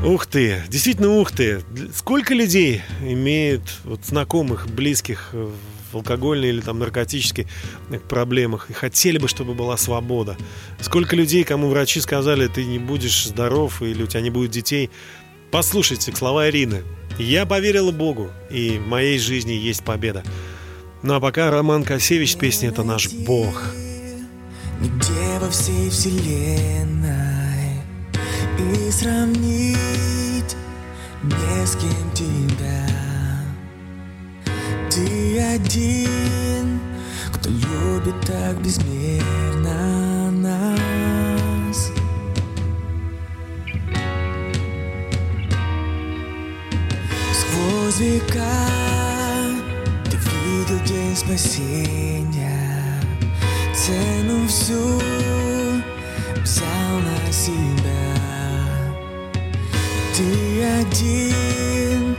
Ух 0.05 0.27
ты, 0.27 0.65
действительно 0.69 1.11
ух 1.11 1.31
ты. 1.31 1.63
Сколько 1.95 2.35
людей 2.35 2.83
имеют 3.03 3.63
вот, 3.85 4.05
знакомых, 4.05 4.69
близких 4.69 5.31
э, 5.33 5.49
в 5.93 5.97
алкогольной 5.97 6.49
или 6.49 6.61
там 6.61 6.79
наркотической 6.79 7.47
проблемах 8.09 8.71
и 8.71 8.73
хотели 8.73 9.19
бы, 9.19 9.29
чтобы 9.29 9.55
была 9.55 9.77
свобода. 9.77 10.37
Сколько 10.81 11.17
людей, 11.17 11.45
кому 11.45 11.69
врачи 11.69 12.01
сказали, 12.01 12.49
ты 12.49 12.65
не 12.65 12.79
будешь 12.79 13.25
здоров 13.27 13.83
или 13.83 14.03
у 14.03 14.07
тебя 14.07 14.21
не 14.21 14.31
будет 14.31 14.51
детей. 14.51 14.91
Послушайте 15.51 16.15
слова 16.15 16.49
Ирины. 16.49 16.83
Я 17.19 17.45
поверила 17.45 17.93
Богу, 17.93 18.31
и 18.51 18.79
в 18.79 18.89
моей 18.89 19.19
жизни 19.19 19.53
есть 19.53 19.85
победа. 19.85 20.25
Ну 21.03 21.15
а 21.15 21.21
пока 21.21 21.51
Роман 21.51 21.85
Косевич 21.85 22.33
с 22.33 22.37
песней 22.37 22.69
«Это 22.69 22.85
наш 22.85 23.11
Бог». 23.11 23.63
Нигде 24.81 25.39
во 25.41 25.49
всей 25.49 25.91
вселенной 25.91 27.83
И 28.59 28.91
сравнить 28.91 30.57
не 31.23 31.67
с 31.67 31.77
кем 31.77 32.11
тебя 32.13 33.02
Ты 34.95 35.41
один, 35.41 36.79
кто 37.33 37.49
любит 37.49 38.15
так 38.27 38.61
безмерно 38.61 40.31
нас. 40.31 41.91
Сквозь 47.33 48.01
века 48.01 48.69
ты 50.11 50.19
видел 50.19 50.85
день 50.85 51.17
спасения 51.17 53.01
Цену 53.75 54.47
всю 54.47 55.01
взял 56.43 56.99
на 57.01 57.33
себя. 57.33 57.83
Ты 60.15 60.63
один, 60.63 62.15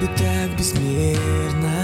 любит 0.00 0.16
так 0.16 0.56
безмерно 0.56 1.79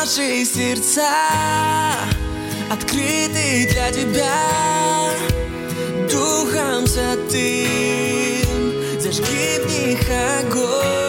наши 0.00 0.46
сердца 0.46 1.10
открыты 2.70 3.68
для 3.70 3.90
тебя. 3.90 5.10
Духом 6.10 6.86
Святым 6.86 7.22
зажги 8.98 9.58
в 9.58 9.66
них 9.68 10.00
огонь. 10.38 10.99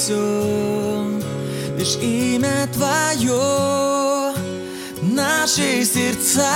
все, 0.00 1.04
лишь 1.76 1.96
имя 1.96 2.66
Твое, 2.72 4.32
наши 5.02 5.84
сердца. 5.84 6.48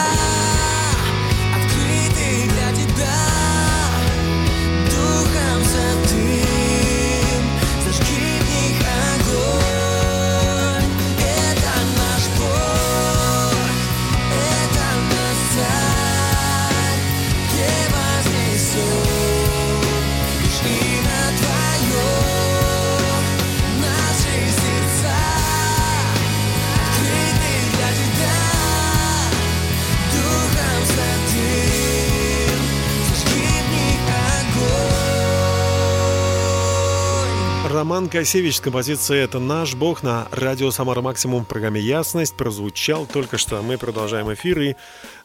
Роман 37.74 38.08
Косевич 38.08 38.58
с 38.58 38.60
композицией 38.60 39.24
«Это 39.24 39.40
наш 39.40 39.74
Бог» 39.74 40.04
на 40.04 40.28
радио 40.30 40.70
«Самара 40.70 41.00
Максимум» 41.00 41.44
в 41.44 41.48
программе 41.48 41.80
«Ясность» 41.80 42.36
прозвучал 42.36 43.04
только 43.04 43.36
что. 43.36 43.62
Мы 43.62 43.78
продолжаем 43.78 44.32
эфир, 44.32 44.60
и 44.60 44.74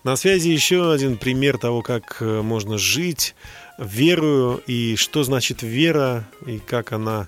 на 0.03 0.15
связи 0.15 0.49
еще 0.49 0.91
один 0.91 1.17
пример 1.17 1.59
того, 1.59 1.83
как 1.83 2.17
э, 2.21 2.41
можно 2.41 2.79
жить 2.79 3.35
верую, 3.77 4.63
и 4.65 4.95
что 4.95 5.21
значит 5.21 5.61
вера, 5.61 6.27
и 6.47 6.57
как 6.57 6.91
она 6.91 7.27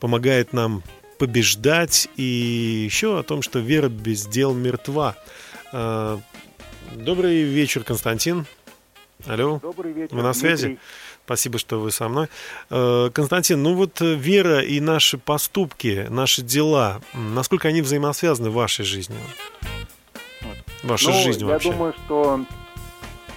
помогает 0.00 0.52
нам 0.52 0.82
побеждать, 1.18 2.06
и 2.16 2.22
еще 2.22 3.18
о 3.18 3.22
том, 3.22 3.40
что 3.40 3.60
вера 3.60 3.88
без 3.88 4.26
дел 4.26 4.52
мертва. 4.52 5.16
А, 5.72 6.20
добрый 6.94 7.42
вечер, 7.42 7.84
Константин. 7.84 8.46
Алло, 9.26 9.60
Добрый 9.60 9.92
вечер, 9.92 10.14
вы 10.14 10.22
на 10.22 10.34
связи? 10.34 10.66
Дмитрий. 10.66 10.78
Спасибо, 11.28 11.58
что 11.58 11.78
вы 11.78 11.90
со 11.90 12.08
мной. 12.08 12.28
Э, 12.70 13.10
Константин, 13.12 13.62
ну 13.62 13.74
вот 13.74 14.00
э, 14.00 14.14
вера 14.14 14.60
и 14.60 14.80
наши 14.80 15.18
поступки, 15.18 16.06
наши 16.08 16.40
дела, 16.40 17.02
насколько 17.12 17.68
они 17.68 17.82
взаимосвязаны 17.82 18.48
в 18.48 18.54
вашей 18.54 18.86
жизни? 18.86 19.14
Ваша 20.82 21.10
Ну, 21.10 21.22
жизнь 21.22 21.40
я 21.40 21.46
вообще. 21.46 21.70
думаю, 21.70 21.92
что 22.06 22.40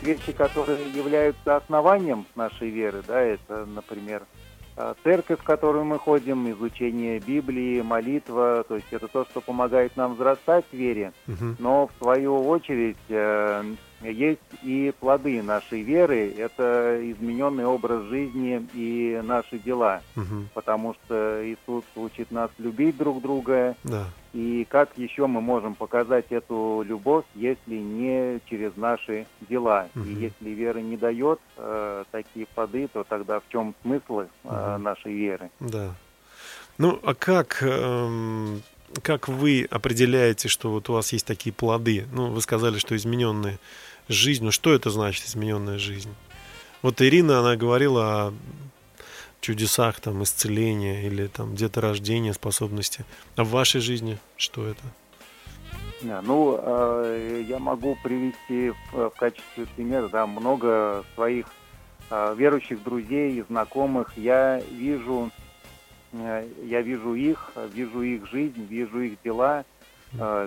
вещи, 0.01 0.31
которые 0.31 0.77
являются 0.95 1.57
основанием 1.57 2.25
нашей 2.35 2.69
веры, 2.69 3.03
да, 3.05 3.19
это, 3.19 3.65
например, 3.65 4.23
э, 4.77 4.93
церковь, 5.03 5.41
в 5.41 5.43
которую 5.43 5.83
мы 5.83 5.99
ходим, 5.99 6.49
изучение 6.49 7.19
Библии, 7.19 7.81
молитва, 7.81 8.63
то 8.69 8.75
есть 8.75 8.87
это 8.91 9.09
то, 9.09 9.25
что 9.25 9.41
помогает 9.41 9.97
нам 9.97 10.13
взрастать 10.13 10.63
в 10.71 10.77
вере. 10.77 11.11
Мгм. 11.27 11.57
Но 11.59 11.87
в 11.87 12.01
свою 12.01 12.47
очередь 12.47 12.95
есть 14.09 14.39
и 14.63 14.93
плоды 14.99 15.41
нашей 15.41 15.81
веры, 15.81 16.33
это 16.37 16.99
измененный 17.11 17.65
образ 17.65 18.03
жизни 18.05 18.67
и 18.73 19.19
наши 19.23 19.59
дела, 19.59 20.01
Мгм. 20.15 20.49
потому 20.53 20.93
что 20.95 21.41
Иисус 21.47 21.83
учит 21.95 22.31
нас 22.31 22.49
любить 22.57 22.97
друг 22.97 23.21
друга, 23.21 23.75
Да. 23.83 24.07
и 24.33 24.65
как 24.69 24.97
еще 24.97 25.27
мы 25.27 25.41
можем 25.41 25.75
показать 25.75 26.25
эту 26.29 26.83
любовь, 26.85 27.25
если 27.35 27.75
не 27.75 28.39
через 28.45 28.75
наши 28.75 29.27
дела? 29.49 29.89
И 29.95 29.99
Мгм. 29.99 30.21
если 30.21 30.49
вера 30.49 30.79
не 30.79 30.97
дает 30.97 31.39
э, 31.57 32.03
такие 32.11 32.45
плоды, 32.55 32.87
то 32.87 33.03
тогда 33.03 33.39
в 33.39 33.43
чем 33.49 33.75
смысл 33.81 34.19
э, 34.21 34.27
Мгм. 34.43 34.83
нашей 34.83 35.13
веры? 35.13 35.49
Да. 35.59 35.95
Ну, 36.77 36.99
а 37.03 37.13
как, 37.13 37.61
эм, 37.61 38.63
как 39.03 39.27
вы 39.27 39.67
определяете, 39.69 40.47
что 40.47 40.71
вот 40.71 40.89
у 40.89 40.93
вас 40.93 41.13
есть 41.13 41.27
такие 41.27 41.53
плоды? 41.53 42.05
Ну, 42.11 42.31
вы 42.31 42.41
сказали, 42.41 42.77
что 42.79 42.95
измененная 42.95 43.59
жизнь. 44.07 44.43
Ну, 44.43 44.51
что 44.51 44.73
это 44.73 44.89
значит, 44.89 45.25
измененная 45.25 45.77
жизнь? 45.77 46.13
Вот 46.81 47.01
Ирина, 47.01 47.39
она 47.39 47.55
говорила 47.55 48.27
о 48.27 48.33
чудесах, 49.41 49.99
там, 49.99 50.23
исцеления 50.23 51.03
или 51.05 51.27
там 51.27 51.53
где-то 51.53 51.81
рождения 51.81 52.33
способности. 52.33 53.05
А 53.35 53.43
в 53.43 53.49
вашей 53.49 53.81
жизни 53.81 54.17
что 54.37 54.65
это? 54.65 54.81
Ну, 56.03 56.59
э, 56.59 57.43
я 57.47 57.59
могу 57.59 57.95
привести 58.03 58.73
в, 58.91 59.09
качестве 59.11 59.67
примера 59.75 60.07
да, 60.07 60.25
много 60.25 61.03
своих 61.13 61.45
э, 62.09 62.35
верующих 62.35 62.83
друзей 62.83 63.33
и 63.33 63.41
знакомых. 63.43 64.11
Я 64.17 64.59
вижу, 64.71 65.29
э, 66.13 66.47
я 66.63 66.81
вижу 66.81 67.13
их, 67.13 67.51
вижу 67.73 68.01
их 68.01 68.27
жизнь, 68.31 68.65
вижу 68.65 69.01
их 69.01 69.21
дела, 69.23 69.63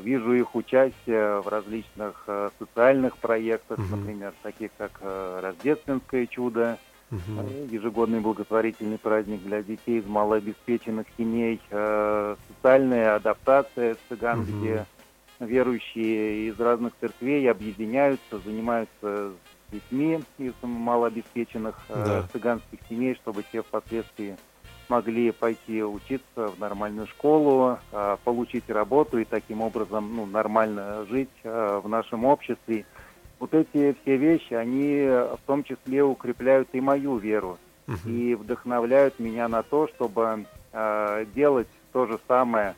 вижу 0.02 0.32
их 0.34 0.54
участие 0.54 1.40
в 1.40 1.48
различных 1.48 2.24
э, 2.26 2.50
социальных 2.58 3.16
проектах, 3.18 3.78
Мгм. 3.78 3.90
например, 3.90 4.32
таких 4.42 4.70
как 4.76 4.92
э, 5.00 5.40
Рождественское 5.42 6.26
чудо, 6.26 6.78
э, 7.10 7.66
ежегодный 7.70 8.20
благотворительный 8.20 8.98
праздник 8.98 9.42
для 9.42 9.62
детей 9.62 9.98
из 10.00 10.06
малообеспеченных 10.06 11.06
семей, 11.16 11.60
э, 11.70 12.36
социальная 12.48 13.16
адаптация 13.16 13.96
цыган, 14.08 14.40
Мгм. 14.40 14.58
где 14.58 14.86
верующие 15.40 16.48
из 16.48 16.58
разных 16.60 16.92
церквей 17.00 17.50
объединяются, 17.50 18.38
занимаются 18.44 19.32
с 19.72 19.72
детьми 19.72 20.20
из 20.38 20.52
малообеспеченных 20.62 21.74
э, 21.88 22.04
Да. 22.06 22.28
цыганских 22.32 22.78
семей, 22.88 23.14
чтобы 23.16 23.42
те 23.50 23.62
впоследствии 23.62 24.36
могли 24.88 25.30
пойти 25.32 25.82
учиться 25.82 26.48
в 26.48 26.58
нормальную 26.58 27.06
школу, 27.06 27.78
э, 27.92 28.16
получить 28.24 28.68
работу 28.68 29.18
и 29.18 29.24
таким 29.24 29.60
образом 29.60 30.14
ну, 30.14 30.26
нормально 30.26 31.06
жить 31.06 31.30
э, 31.42 31.80
в 31.82 31.88
нашем 31.88 32.24
обществе. 32.24 32.84
Вот 33.38 33.52
эти 33.54 33.96
все 34.02 34.16
вещи, 34.16 34.54
они 34.54 35.06
в 35.06 35.40
том 35.46 35.64
числе 35.64 36.02
укрепляют 36.02 36.68
и 36.72 36.80
мою 36.80 37.16
веру 37.16 37.58
Мгм. 37.86 37.98
и 38.06 38.34
вдохновляют 38.34 39.18
меня 39.18 39.46
на 39.48 39.62
то, 39.62 39.88
чтобы 39.88 40.46
э, 40.72 41.26
делать 41.34 41.68
то 41.92 42.06
же 42.06 42.18
самое, 42.26 42.74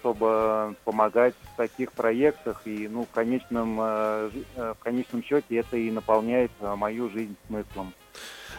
чтобы 0.00 0.74
помогать 0.84 1.34
в 1.42 1.56
таких 1.56 1.92
проектах. 1.92 2.62
И, 2.64 2.88
ну, 2.88 3.04
в 3.04 3.10
конечном, 3.10 3.76
в 3.76 4.76
конечном 4.80 5.22
счете 5.22 5.56
это 5.56 5.76
и 5.76 5.90
наполняет 5.90 6.50
мою 6.60 7.10
жизнь 7.10 7.36
смыслом. 7.46 7.92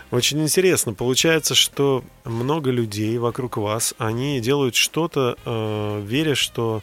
Очень 0.10 0.42
интересно. 0.42 0.94
Получается, 0.94 1.54
что 1.54 2.04
много 2.24 2.72
людей 2.72 3.18
вокруг 3.18 3.58
вас, 3.58 3.94
они 3.98 4.40
делают 4.40 4.76
что-то, 4.76 5.38
э, 5.46 6.04
веря, 6.06 6.34
что, 6.34 6.82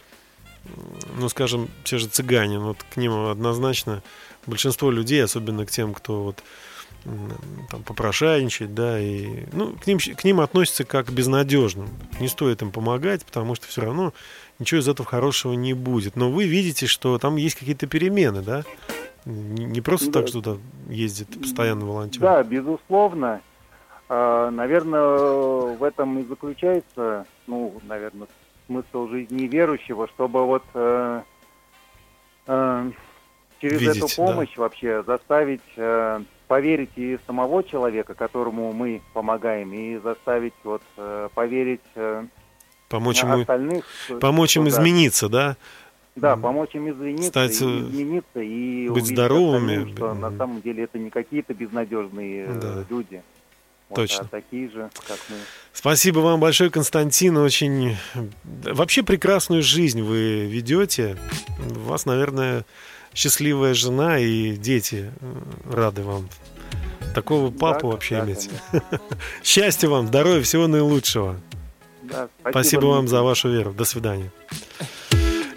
ну, 1.17 1.27
скажем, 1.29 1.69
те 1.83 1.97
же 1.97 2.07
цыгане, 2.07 2.59
вот 2.59 2.77
к 2.83 2.97
ним 2.97 3.27
однозначно 3.27 4.03
большинство 4.45 4.91
людей, 4.91 5.23
особенно 5.23 5.65
к 5.65 5.71
тем, 5.71 5.93
кто 5.93 6.23
вот 6.23 6.43
там 7.69 7.83
попрошайничает, 7.83 8.73
да, 8.73 8.99
и, 8.99 9.45
ну, 9.51 9.73
к 9.73 9.85
ним, 9.85 9.99
к 9.99 10.23
ним 10.23 10.39
относятся 10.41 10.85
как 10.85 11.07
к 11.07 11.11
безнадежным. 11.11 11.87
Не 12.19 12.27
стоит 12.27 12.61
им 12.63 12.71
помогать, 12.71 13.23
потому 13.25 13.53
что 13.55 13.67
все 13.67 13.81
равно 13.81 14.13
ничего 14.57 14.81
из 14.81 14.87
этого 14.87 15.07
хорошего 15.07 15.53
не 15.53 15.73
будет. 15.73 16.15
Но 16.15 16.31
вы 16.31 16.45
видите, 16.45 16.87
что 16.87 17.17
там 17.19 17.35
есть 17.35 17.55
какие-то 17.55 17.85
перемены, 17.85 18.41
да? 18.41 18.63
Не 19.25 19.65
не 19.65 19.81
просто 19.81 20.11
Да. 20.11 20.19
так 20.19 20.27
что-то 20.29 20.57
ездит 20.87 21.27
постоянно 21.41 21.85
волонтер. 21.85 22.21
Да, 22.21 22.43
безусловно. 22.43 23.41
Э, 24.07 24.49
Наверное, 24.51 25.75
в 25.75 25.83
этом 25.83 26.19
и 26.19 26.23
заключается, 26.25 27.25
ну, 27.47 27.73
наверное, 27.83 28.27
смысл 28.67 29.07
жизни 29.07 29.43
верующего, 29.47 30.07
чтобы 30.09 30.45
вот 30.45 30.63
э, 30.75 31.21
э, 32.47 32.91
через 33.61 33.81
Видеть, 33.81 33.97
эту 33.97 34.07
да. 34.07 34.13
помощь 34.15 34.57
вообще 34.57 35.03
заставить 35.03 35.61
э, 35.75 36.21
поверить 36.47 36.91
и 36.95 37.17
самого 37.25 37.63
человека, 37.63 38.13
которому 38.13 38.71
мы 38.73 39.01
помогаем, 39.13 39.73
и 39.73 39.97
заставить 39.97 40.53
вот 40.63 40.83
э, 40.97 41.29
поверить 41.33 41.81
э, 41.95 42.25
Помочь 42.89 43.23
ему 43.23 43.39
остальных. 43.41 43.85
помочь 44.21 44.55
им 44.55 44.67
что 44.67 44.75
да, 44.75 44.77
измениться, 44.83 45.29
да? 45.29 45.57
Да, 46.15 46.37
помочь 46.37 46.73
им 46.75 46.89
извиниться, 46.89 47.27
Стать, 47.29 47.61
и 47.61 47.65
э, 47.65 47.79
измениться 47.81 48.39
и 48.39 48.87
быть 48.89 49.05
здоровыми. 49.05 49.73
остальным, 49.75 49.95
что 49.97 50.13
на 50.13 50.37
самом 50.37 50.61
деле 50.61 50.83
это 50.83 50.97
не 50.97 51.09
какие-то 51.09 51.53
безнадежные 51.53 52.45
э, 52.47 52.59
Да. 52.61 52.85
люди. 52.89 53.21
Вот, 53.89 53.95
Точно. 53.97 54.23
а 54.23 54.27
такие 54.27 54.69
же, 54.69 54.89
как 55.07 55.17
мы. 55.29 55.35
Спасибо 55.73 56.19
вам 56.19 56.39
большое, 56.39 56.69
Константин. 56.71 57.37
Очень 57.37 57.97
вообще 58.63 59.03
прекрасную 59.03 59.61
жизнь 59.61 60.01
вы 60.01 60.45
ведете. 60.45 61.17
У 61.75 61.79
вас, 61.81 62.05
наверное, 62.05 62.65
счастливая 63.13 63.73
жена 63.73 64.17
и 64.17 64.55
дети 64.55 65.11
э, 65.19 65.71
рады 65.71 66.01
вам. 66.03 66.29
Такого 67.13 67.51
папу 67.51 67.87
Да, 67.87 67.93
вообще 67.93 68.15
да, 68.21 68.25
иметь. 68.25 68.49
конечно. 68.71 68.99
Счастья 69.43 69.87
вам, 69.89 70.07
здоровья, 70.07 70.41
всего 70.41 70.67
наилучшего. 70.67 71.39
Да, 72.03 72.27
Спасибо 72.49 72.85
вам 72.87 73.07
за 73.07 73.21
вашу 73.21 73.49
веру. 73.49 73.71
До 73.73 73.83
свидания. 73.85 74.31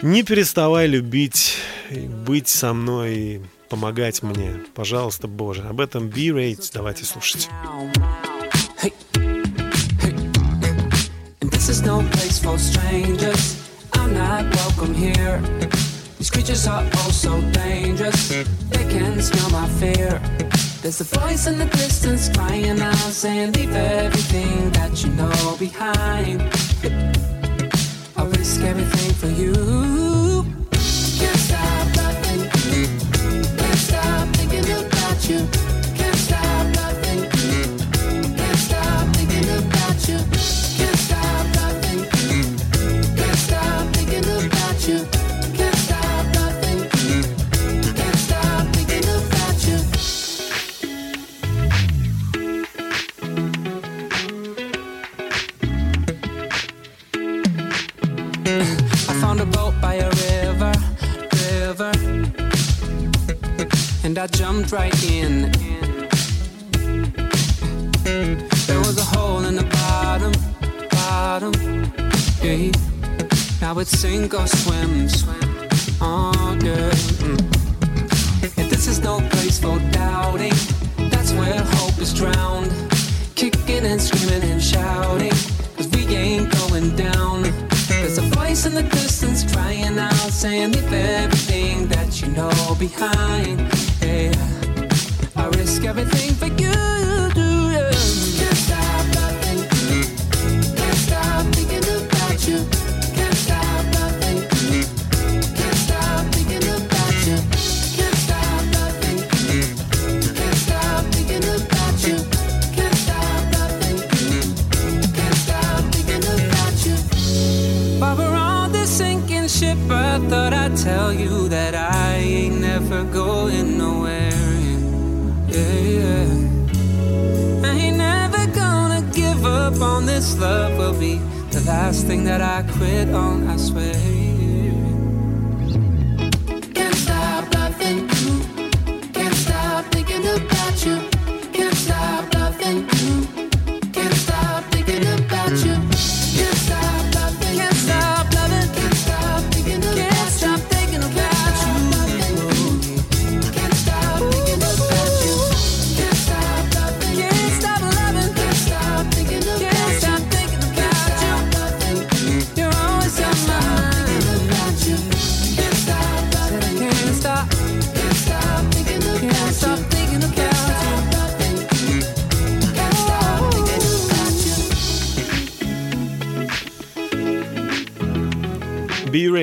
Не 0.02 0.22
переставай 0.22 0.86
любить, 0.86 1.56
быть 2.26 2.48
со 2.48 2.72
мной 2.72 3.42
помогать 3.68 4.22
мне. 4.22 4.52
Пожалуйста, 4.74 5.26
Боже. 5.26 5.62
Об 5.62 5.80
этом 5.80 6.08
B-Rate. 6.08 6.70
Давайте 6.72 7.04
слушать. 7.04 7.48
Oh. 7.66 7.90
Risk 28.30 28.60
everything 28.62 29.14
for 29.14 29.28
you. 29.28 30.07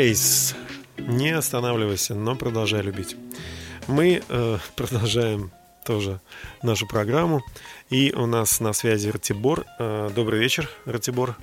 B-Race. 0.06 0.56
Не 0.98 1.32
останавливайся, 1.32 2.14
но 2.16 2.36
продолжай 2.36 2.82
любить. 2.84 3.16
Мы 3.88 4.22
э, 4.30 4.58
продолжаем 4.76 5.52
тоже 5.84 6.20
нашу 6.62 6.88
программу. 6.88 7.42
И 7.90 8.14
у 8.16 8.26
нас 8.28 8.60
на 8.60 8.74
связи 8.74 9.10
Ратибор. 9.10 9.66
Э, 9.80 10.10
добрый 10.16 10.40
вечер, 10.40 10.70
Ратибор. 10.86 11.36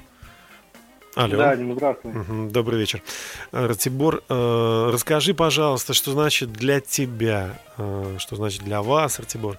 Алло. 1.17 1.37
Да, 1.39 1.57
Дим, 1.57 1.75
здравствуй. 1.75 2.13
Добрый 2.51 2.79
вечер. 2.79 3.03
Э, 3.51 3.67
Ратибор, 3.67 4.23
э, 4.29 4.91
расскажи, 4.93 5.35
пожалуйста, 5.35 5.93
что 5.93 6.13
значит 6.13 6.53
для 6.53 6.79
тебя, 6.81 7.59
э, 7.79 8.17
что 8.19 8.37
значит 8.37 8.63
для 8.63 8.81
вас, 8.83 9.19
Ратибор. 9.19 9.59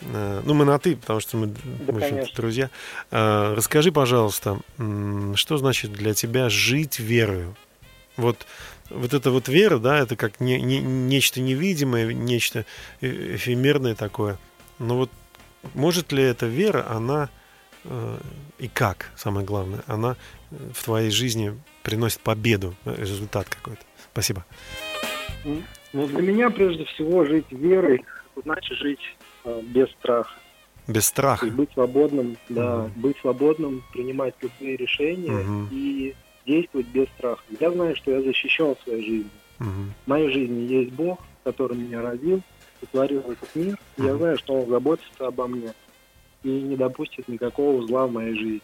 Э, 0.00 0.40
Ну, 0.44 0.54
мы 0.54 0.64
на 0.64 0.78
«ты», 0.78 0.96
потому 0.96 1.20
что 1.20 1.36
мы, 1.36 1.48
в 1.48 1.88
общем-то, 1.90 2.00
конечно. 2.00 2.34
друзья. 2.36 2.70
Э, 3.10 3.52
Расскажи, 3.54 3.92
пожалуйста, 3.92 4.58
м, 4.78 5.36
что 5.36 5.58
значит 5.58 5.92
для 5.92 6.14
тебя 6.14 6.48
жить 6.48 6.98
верою? 6.98 7.54
Вот, 8.18 8.46
вот 8.90 9.14
эта 9.14 9.30
вот 9.30 9.48
вера, 9.48 9.78
да, 9.78 9.98
это 10.00 10.16
как 10.16 10.40
не- 10.40 10.60
не- 10.60 10.80
нечто 10.80 11.40
невидимое, 11.40 12.12
нечто 12.12 12.66
э- 13.00 13.36
эфемерное 13.36 13.94
такое. 13.94 14.38
Но 14.78 14.96
вот 14.96 15.10
может 15.74 16.12
ли 16.12 16.22
эта 16.22 16.46
вера, 16.46 16.84
она 16.90 17.30
э, 17.84 18.18
и 18.58 18.68
как, 18.68 19.10
самое 19.16 19.46
главное, 19.46 19.80
она 19.86 20.16
э, 20.50 20.56
в 20.74 20.82
твоей 20.84 21.10
жизни 21.10 21.58
приносит 21.84 22.20
победу, 22.20 22.74
э, 22.84 22.94
результат 22.98 23.48
какой-то? 23.48 23.82
Спасибо. 24.12 24.44
Ну, 25.92 26.06
для 26.06 26.20
меня, 26.22 26.50
прежде 26.50 26.84
всего, 26.86 27.24
жить 27.24 27.46
верой, 27.50 28.04
значит 28.44 28.76
жить 28.78 29.00
э, 29.44 29.60
без 29.62 29.88
страха. 29.92 30.34
Без 30.88 31.06
страха. 31.06 31.44
есть 31.46 31.56
быть 31.56 31.70
свободным, 31.72 32.36
да, 32.48 32.78
Мгм. 32.78 33.00
быть 33.00 33.16
свободным, 33.20 33.84
принимать 33.92 34.34
любые 34.42 34.76
решения 34.76 35.30
Мгм. 35.30 35.68
и 35.70 36.14
действовать 36.52 36.86
без 36.88 37.06
страха. 37.10 37.42
Я 37.60 37.70
знаю, 37.70 37.94
что 37.94 38.10
я 38.10 38.22
защищен 38.22 38.74
в 38.74 38.82
своей 38.82 39.04
жизни. 39.04 39.30
Мгм. 39.60 39.92
В 40.04 40.08
моей 40.08 40.30
жизни 40.32 40.60
есть 40.72 40.92
Бог, 40.92 41.20
который 41.44 41.76
меня 41.76 42.00
родил, 42.02 42.40
сотворил 42.80 43.20
этот 43.20 43.54
мир. 43.54 43.78
И 43.98 44.02
Я 44.02 44.16
знаю, 44.16 44.38
что 44.38 44.54
Он 44.54 44.68
заботится 44.68 45.26
обо 45.26 45.46
мне 45.46 45.72
и 46.42 46.48
не 46.48 46.76
допустит 46.76 47.28
никакого 47.28 47.86
зла 47.86 48.06
в 48.06 48.12
моей 48.12 48.34
жизни. 48.34 48.62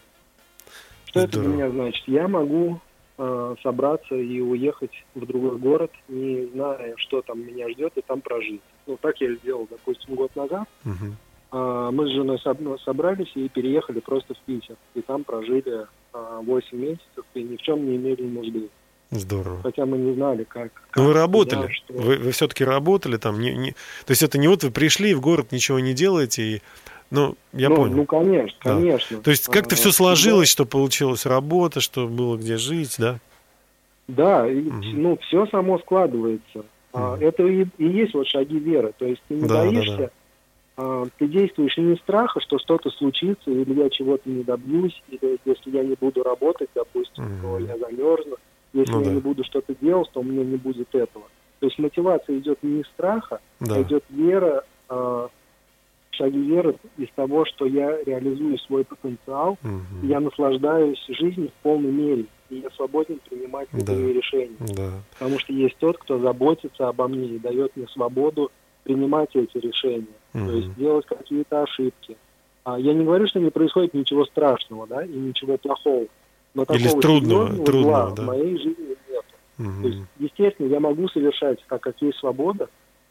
Что 1.07 1.21
это 1.21 1.33
Здорово. 1.39 1.49
для 1.49 1.57
меня 1.57 1.71
значит? 1.71 2.09
Я 2.09 2.29
могу 2.29 2.81
э, 3.19 3.55
собраться 3.63 4.15
и 4.15 4.41
уехать 4.41 5.05
в 5.15 5.27
другой 5.27 5.59
город, 5.59 5.93
не 6.09 6.47
зная, 6.47 6.95
что 6.97 7.23
там 7.23 7.47
меня 7.47 7.69
ждет, 7.71 7.93
и 7.97 8.03
там 8.03 8.21
прожить. 8.21 8.63
Ну, 8.87 8.97
так 9.01 9.21
я 9.21 9.35
сделал, 9.35 9.67
допустим, 9.71 10.15
год 10.15 10.35
назад. 10.37 10.69
Мгм. 10.85 11.17
А, 11.95 11.97
Мы 11.97 12.09
с 12.09 12.13
женой 12.13 12.39
соб- 12.45 12.79
собрались 12.85 13.31
и 13.35 13.49
переехали 13.49 14.01
просто 14.01 14.35
в 14.35 14.39
Питер. 14.41 14.77
И 14.95 15.01
там 15.01 15.25
прожили 15.25 15.87
а, 16.13 16.41
8 16.43 16.77
месяцев 16.79 17.25
и 17.35 17.43
ни 17.43 17.57
в 17.57 17.63
чем 17.63 17.87
не 17.87 17.97
имели 17.97 18.23
нужды. 18.23 18.69
Здорово. 19.11 19.61
Хотя 19.63 19.87
мы 19.87 19.99
не 19.99 20.15
знали, 20.15 20.45
как. 20.45 20.71
Ну, 20.97 21.05
вы 21.05 21.13
как, 21.13 21.21
работали. 21.23 21.61
куда, 21.63 21.73
что. 21.73 21.93
Вы, 21.95 22.17
вы 22.17 22.31
все-таки 22.33 22.65
работали 22.65 23.17
там. 23.17 23.41
Не, 23.41 23.55
не... 23.55 23.71
То 24.07 24.11
есть 24.11 24.23
это 24.23 24.39
не 24.39 24.49
вот 24.49 24.65
вы 24.65 24.71
пришли 24.71 25.15
в 25.15 25.21
город, 25.21 25.53
ничего 25.53 25.79
не 25.79 25.95
делаете. 25.95 26.43
И... 26.43 26.63
Ну, 27.11 27.37
я 27.53 27.69
ну, 27.69 27.77
понял. 27.77 27.97
Ну, 27.97 28.07
конечно, 28.07 28.59
Да. 28.65 28.75
конечно. 28.75 29.21
То 29.21 29.31
есть 29.31 29.47
как-то 29.47 29.75
А, 29.75 29.79
все 29.79 29.93
сложилось, 29.93 30.49
что 30.49 30.65
получилась 30.65 31.27
работа, 31.27 31.81
что 31.81 32.09
было 32.09 32.37
где 32.37 32.57
жить, 32.57 32.97
да? 32.99 33.21
Да, 34.09 34.51
и, 34.51 34.61
ну, 34.63 35.17
все 35.19 35.47
само 35.47 35.79
складывается. 35.79 36.65
А, 36.93 37.17
Мгм. 37.17 37.25
это 37.27 37.43
и, 37.47 37.67
и 37.79 37.87
есть 37.87 38.15
вот 38.15 38.27
шаги 38.27 38.59
веры. 38.59 38.93
То 38.99 39.07
есть 39.07 39.23
ты 39.29 39.35
не 39.35 39.43
Да, 39.43 39.63
да, 39.63 39.65
боишься, 39.65 39.97
да. 39.97 40.05
а, 40.05 40.11
ты 40.77 41.29
действуешь 41.29 41.77
не 41.77 41.95
из 41.95 41.99
страха, 42.01 42.41
что 42.41 42.59
что-то 42.59 42.91
случится, 42.91 43.51
или 43.51 43.75
я 43.81 43.89
чего-то 43.91 44.29
не 44.29 44.43
добьюсь, 44.43 45.01
или 45.09 45.39
если 45.45 45.71
я 45.71 45.85
не 45.85 45.95
буду 45.95 46.23
работать, 46.23 46.69
допустим, 46.75 47.25
то 47.41 47.59
я 47.59 47.77
замерзну. 47.79 48.37
Если 48.73 48.91
Ну 48.93 49.01
я 49.01 49.07
да. 49.07 49.13
не 49.13 49.21
буду 49.21 49.45
что-то 49.45 49.75
делать, 49.81 50.11
то 50.13 50.21
у 50.21 50.25
меня 50.25 50.45
не 50.45 50.57
будет 50.57 50.93
этого. 50.95 51.27
То 51.61 51.67
есть 51.67 51.79
мотивация 51.79 52.39
идет 52.39 52.59
не 52.63 52.81
из 52.81 52.87
страха, 52.89 53.41
Да. 53.61 53.77
а 53.77 53.83
идет 53.83 54.05
вера, 54.11 54.65
а, 54.89 55.29
шаги 56.11 56.41
веры 56.41 56.77
из 56.97 57.09
того, 57.15 57.45
что 57.45 57.67
я 57.67 58.03
реализую 58.03 58.59
свой 58.59 58.85
потенциал, 58.85 59.59
Мгм. 59.63 60.09
я 60.09 60.19
наслаждаюсь 60.19 61.03
жизнью 61.09 61.51
в 61.51 61.63
полной 61.63 61.93
мере, 61.93 62.27
и 62.51 62.57
я 62.57 62.71
свободен 62.71 63.21
принимать 63.29 63.69
Да. 63.73 63.93
любые 63.95 64.15
решения. 64.15 64.57
Да. 64.59 64.91
Потому 65.19 65.39
что 65.39 65.53
есть 65.53 65.77
тот, 65.79 65.99
кто 65.99 66.19
заботится 66.19 66.89
обо 66.89 67.07
мне 67.07 67.29
и 67.29 67.39
дает 67.39 67.77
мне 67.77 67.87
свободу 67.89 68.51
принимать 68.83 69.31
эти 69.35 69.57
решения, 69.59 70.07
То 70.35 70.51
есть 70.51 70.75
делать 70.75 71.07
какие-то 71.07 71.63
ошибки. 71.63 72.17
А 72.65 72.79
я 72.79 72.93
не 72.93 73.05
говорю, 73.05 73.27
что 73.29 73.39
не 73.41 73.51
происходит 73.51 73.95
ничего 73.95 74.25
страшного, 74.25 74.87
да, 74.87 75.05
и 75.05 75.13
ничего 75.13 75.57
плохого. 75.57 76.07
Но 76.55 76.65
Или 76.71 76.85
такого 76.85 77.03
трудного, 77.03 77.43
серьезного 77.47 77.67
трудного, 77.67 78.15
да. 78.15 78.23
в 78.23 78.27
моей 78.27 78.57
жизни 78.59 78.97
нет. 79.09 79.25
То 79.57 79.89
есть, 79.89 79.99
естественно, 80.19 80.67
я 80.69 80.81
могу 80.81 81.09
совершать, 81.09 81.65
так 81.69 81.81
как 81.81 81.95
есть 82.01 82.19
свобода, 82.19 82.69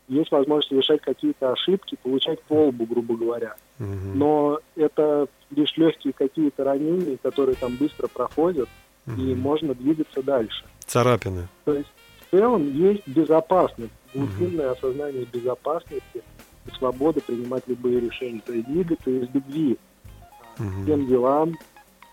есть 0.09 0.31
возможность 0.31 0.69
совершать 0.69 1.01
какие-то 1.01 1.53
ошибки, 1.53 1.97
получать 2.03 2.41
по 2.43 2.67
лбу, 2.67 2.85
грубо 2.85 3.15
говоря. 3.15 3.55
Мгм. 3.79 4.17
Но 4.19 4.59
это 4.75 5.27
лишь 5.51 5.77
легкие 5.77 6.13
какие-то 6.13 6.63
ранения, 6.65 7.17
которые 7.21 7.55
там 7.55 7.75
быстро 7.77 8.07
проходят, 8.07 8.67
и 9.07 9.11
Мгм. 9.11 9.39
можно 9.39 9.73
двигаться 9.73 10.21
дальше. 10.23 10.65
Царапины. 10.85 11.47
То 11.65 11.73
есть 11.73 11.89
в 12.27 12.31
целом 12.31 12.69
есть 12.73 13.07
безопасность, 13.07 13.93
глубинное 14.13 14.71
осознание 14.71 15.25
безопасности 15.31 16.23
свободы 16.77 17.21
принимать 17.21 17.63
любые 17.67 17.99
решения. 17.99 18.41
То 18.45 18.53
есть 18.53 18.67
двигаться 18.67 19.09
из 19.09 19.29
любви 19.33 19.77
к 20.57 20.59
Мгм. 20.59 20.85
тем 20.85 21.07
делам 21.07 21.57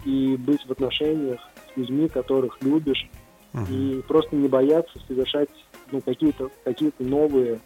и 0.05 0.37
быть 0.37 0.65
в 0.67 0.71
отношениях 0.71 1.41
с 1.73 1.77
людьми, 1.77 2.09
которых 2.09 2.57
любишь, 2.63 3.09
Мгм. 3.53 3.67
и 3.73 4.03
просто 4.03 4.37
не 4.37 4.49
бояться 4.49 4.99
совершать 5.07 5.49
ну, 5.93 6.01
какие-то 6.01 6.51
какие 6.65 6.93
новые, 7.01 7.61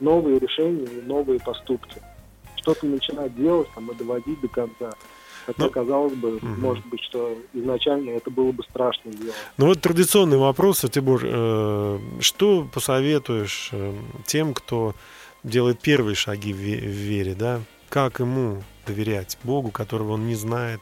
новые 0.00 0.38
решения 0.38 0.84
и 0.84 1.02
новые 1.02 1.40
поступки. 1.40 2.00
Что-то 2.56 2.86
начинать 2.86 3.34
делать 3.36 3.68
там, 3.74 3.90
и 3.90 3.94
доводить 3.94 4.40
до 4.40 4.48
конца. 4.48 4.90
Хотя, 5.46 5.64
Ну, 5.64 5.70
казалось 5.70 6.14
бы, 6.14 6.38
мгм. 6.42 6.60
может 6.60 6.84
быть, 6.86 7.00
что 7.04 7.38
изначально 7.52 8.10
это 8.10 8.30
было 8.30 8.50
бы 8.50 8.64
страшно 8.64 9.12
делать. 9.12 9.36
Ну 9.58 9.66
вот 9.66 9.80
традиционный 9.80 10.38
вопрос, 10.38 10.84
Тибур, 10.90 11.20
э, 11.24 11.98
что 12.20 12.66
посоветуешь 12.72 13.70
э, 13.72 13.92
тем, 14.24 14.54
кто 14.54 14.94
делает 15.46 15.80
первые 15.80 16.14
шаги 16.14 16.52
в 16.52 16.58
ве- 16.58 16.80
в 16.80 16.96
вере, 17.08 17.34
да? 17.34 17.60
Как 17.88 18.20
ему 18.20 18.62
доверять 18.86 19.38
Богу, 19.42 19.70
которого 19.70 20.12
он 20.12 20.26
не 20.26 20.34
знает, 20.34 20.80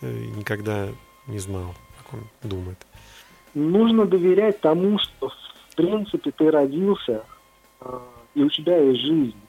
э, 0.00 0.10
никогда 0.36 0.88
не 1.26 1.38
знал, 1.38 1.74
как 1.98 2.14
он 2.14 2.48
думает? 2.48 2.78
нужно 3.56 4.04
доверять 4.04 4.60
тому, 4.60 4.98
что 4.98 5.30
в 5.70 5.74
принципе 5.74 6.30
ты 6.30 6.50
родился, 6.50 7.24
а, 7.80 8.02
и 8.34 8.42
у 8.42 8.50
тебя 8.50 8.76
есть 8.76 9.00
жизнь. 9.00 9.40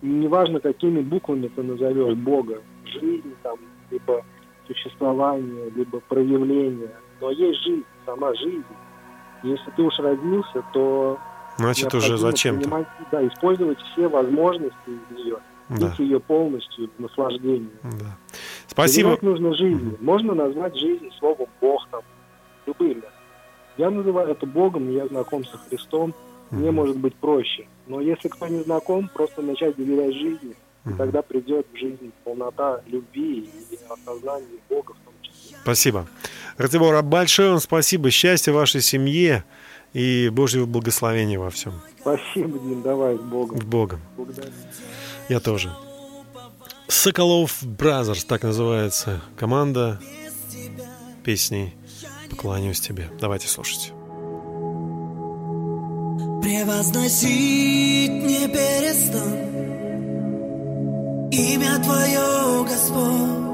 Неважно, 0.00 0.60
какими 0.60 1.00
буквами 1.00 1.48
ты 1.48 1.62
назовешь 1.62 2.14
Бога. 2.16 2.62
Жизнь, 2.86 3.34
там, 3.42 3.58
либо 3.90 4.24
существование, 4.66 5.70
либо 5.70 6.00
проявление. 6.00 6.94
Но 7.20 7.30
есть 7.30 7.62
жизнь, 7.62 7.84
сама 8.06 8.34
жизнь. 8.34 8.64
Если 9.42 9.70
ты 9.76 9.82
уж 9.82 9.98
родился, 9.98 10.64
то 10.72 11.18
Значит, 11.62 11.94
уже 11.94 12.16
зачем-то. 12.18 12.64
понимать, 12.68 12.86
Да, 13.10 13.26
использовать 13.26 13.78
все 13.92 14.08
возможности 14.08 14.76
из 14.86 15.16
нее. 15.16 15.36
Да. 15.68 15.88
Жить 15.90 15.98
ее 16.00 16.20
полностью, 16.20 16.90
в 16.96 17.00
наслаждении. 17.00 17.70
Да. 17.82 18.16
Спасибо. 18.66 19.10
Доверять 19.10 19.22
нужно 19.22 19.54
жизни. 19.54 19.96
Можно 20.00 20.34
назвать 20.34 20.76
жизнь 20.76 21.08
словом 21.18 21.46
Бог 21.60 21.86
там, 21.90 22.02
любым. 22.66 23.02
Я 23.78 23.90
называю 23.90 24.28
это 24.28 24.44
Богом, 24.46 24.90
и 24.90 24.94
я 24.94 25.06
знаком 25.08 25.44
со 25.44 25.56
Христом. 25.58 26.14
Мне 26.50 26.66
Мгм. 26.66 26.74
может 26.76 26.96
быть 26.98 27.14
проще. 27.14 27.66
Но 27.86 28.00
если 28.00 28.28
кто 28.28 28.46
не 28.48 28.62
знаком, 28.62 29.08
просто 29.14 29.40
начать 29.40 29.76
доверять 29.76 30.14
жизни, 30.14 30.54
и 30.84 30.88
Мгм. 30.90 30.98
тогда 30.98 31.22
придет 31.22 31.66
в 31.72 31.76
жизнь 31.78 32.12
полнота 32.24 32.82
любви 32.86 33.48
и 33.70 33.78
осознания 33.88 34.46
Бога 34.68 34.92
в 34.92 35.04
том 35.04 35.14
числе. 35.22 35.56
Спасибо. 35.62 36.06
Ратибора, 36.58 37.00
большое 37.02 37.50
вам 37.50 37.60
спасибо. 37.60 38.10
Счастья 38.10 38.52
вашей 38.52 38.82
семье 38.82 39.44
и 39.92 40.28
Божьего 40.30 40.66
благословения 40.66 41.38
во 41.38 41.50
всем. 41.50 41.74
Спасибо, 42.00 42.58
Дим, 42.58 42.82
давай 42.82 43.16
с 43.16 43.20
Богом. 43.20 43.60
С 43.60 43.64
Богом. 43.64 44.00
Благодарю. 44.16 44.50
Я 45.28 45.40
тоже. 45.40 45.72
Соколов 46.88 47.58
Brothers, 47.62 48.24
так 48.24 48.42
называется 48.42 49.20
команда 49.36 50.00
песней 51.24 51.74
«Поклоняюсь 52.30 52.80
тебе». 52.80 53.10
Давайте 53.20 53.48
слушать. 53.48 53.92
Превозносить 56.42 58.10
не 58.10 58.48
перестану 58.48 59.52
Имя 61.30 61.78
Твое, 61.82 62.64
Господь 62.64 63.51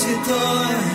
Господь 0.00 0.24
святое. 0.24 0.89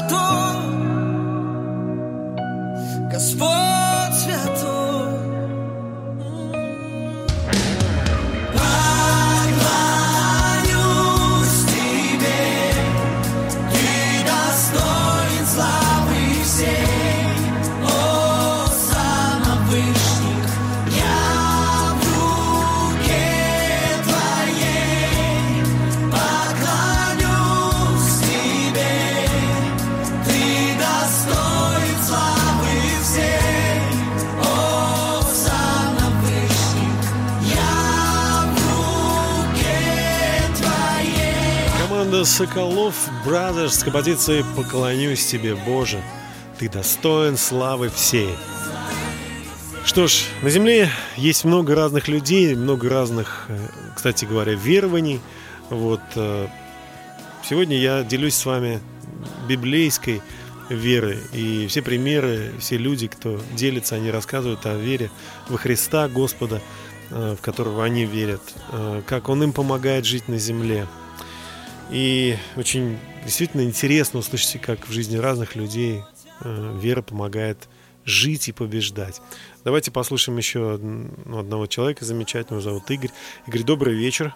Господь 0.00 0.41
Соколов 42.24 42.94
Brothers 43.24 43.80
с 43.80 43.82
композицией 43.82 44.44
«Поклонюсь 44.56 45.26
тебе, 45.26 45.56
Боже, 45.56 46.02
ты 46.58 46.68
достоин 46.68 47.36
славы 47.36 47.88
всей». 47.88 48.30
Что 49.84 50.06
ж, 50.06 50.24
на 50.42 50.50
Земле 50.50 50.90
есть 51.16 51.44
много 51.44 51.74
разных 51.74 52.08
людей, 52.08 52.54
много 52.54 52.88
разных, 52.88 53.46
э, 53.48 53.68
кстати 53.96 54.24
говоря, 54.24 54.54
верований. 54.54 55.20
Вот 55.70 56.00
э, 56.14 56.46
сегодня 57.42 57.76
я 57.76 58.04
делюсь 58.04 58.34
с 58.34 58.46
вами 58.46 58.80
библейской 59.48 60.22
верой. 60.68 61.18
И 61.32 61.66
все 61.66 61.82
примеры, 61.82 62.52
все 62.60 62.76
люди, 62.76 63.08
кто 63.08 63.40
делится, 63.56 63.96
они 63.96 64.10
рассказывают 64.10 64.64
о 64.66 64.76
вере 64.76 65.10
во 65.48 65.58
Христа 65.58 66.08
Господа, 66.08 66.60
э, 67.10 67.36
в 67.38 67.42
которого 67.42 67.84
они 67.84 68.04
верят, 68.04 68.42
как 69.06 69.28
Он 69.28 69.42
им 69.42 69.52
помогает 69.52 70.04
жить 70.04 70.28
на 70.28 70.38
земле. 70.38 70.86
И 71.92 72.36
очень 72.56 72.98
действительно 73.24 73.62
интересно 73.62 74.20
услышать, 74.20 74.60
как 74.62 74.88
в 74.88 74.92
жизни 74.92 75.16
разных 75.18 75.56
людей 75.56 76.02
э, 76.40 76.78
вера 76.80 77.02
помогает 77.02 77.68
жить 78.06 78.48
и 78.48 78.52
побеждать. 78.52 79.20
Давайте 79.62 79.90
послушаем 79.90 80.38
еще 80.38 80.74
од- 80.74 80.80
одного 81.38 81.66
человека 81.66 82.04
замечательного, 82.04 82.62
зовут 82.62 82.90
Игорь. 82.90 83.10
Игорь, 83.46 83.62
добрый 83.62 83.94
вечер. 83.94 84.34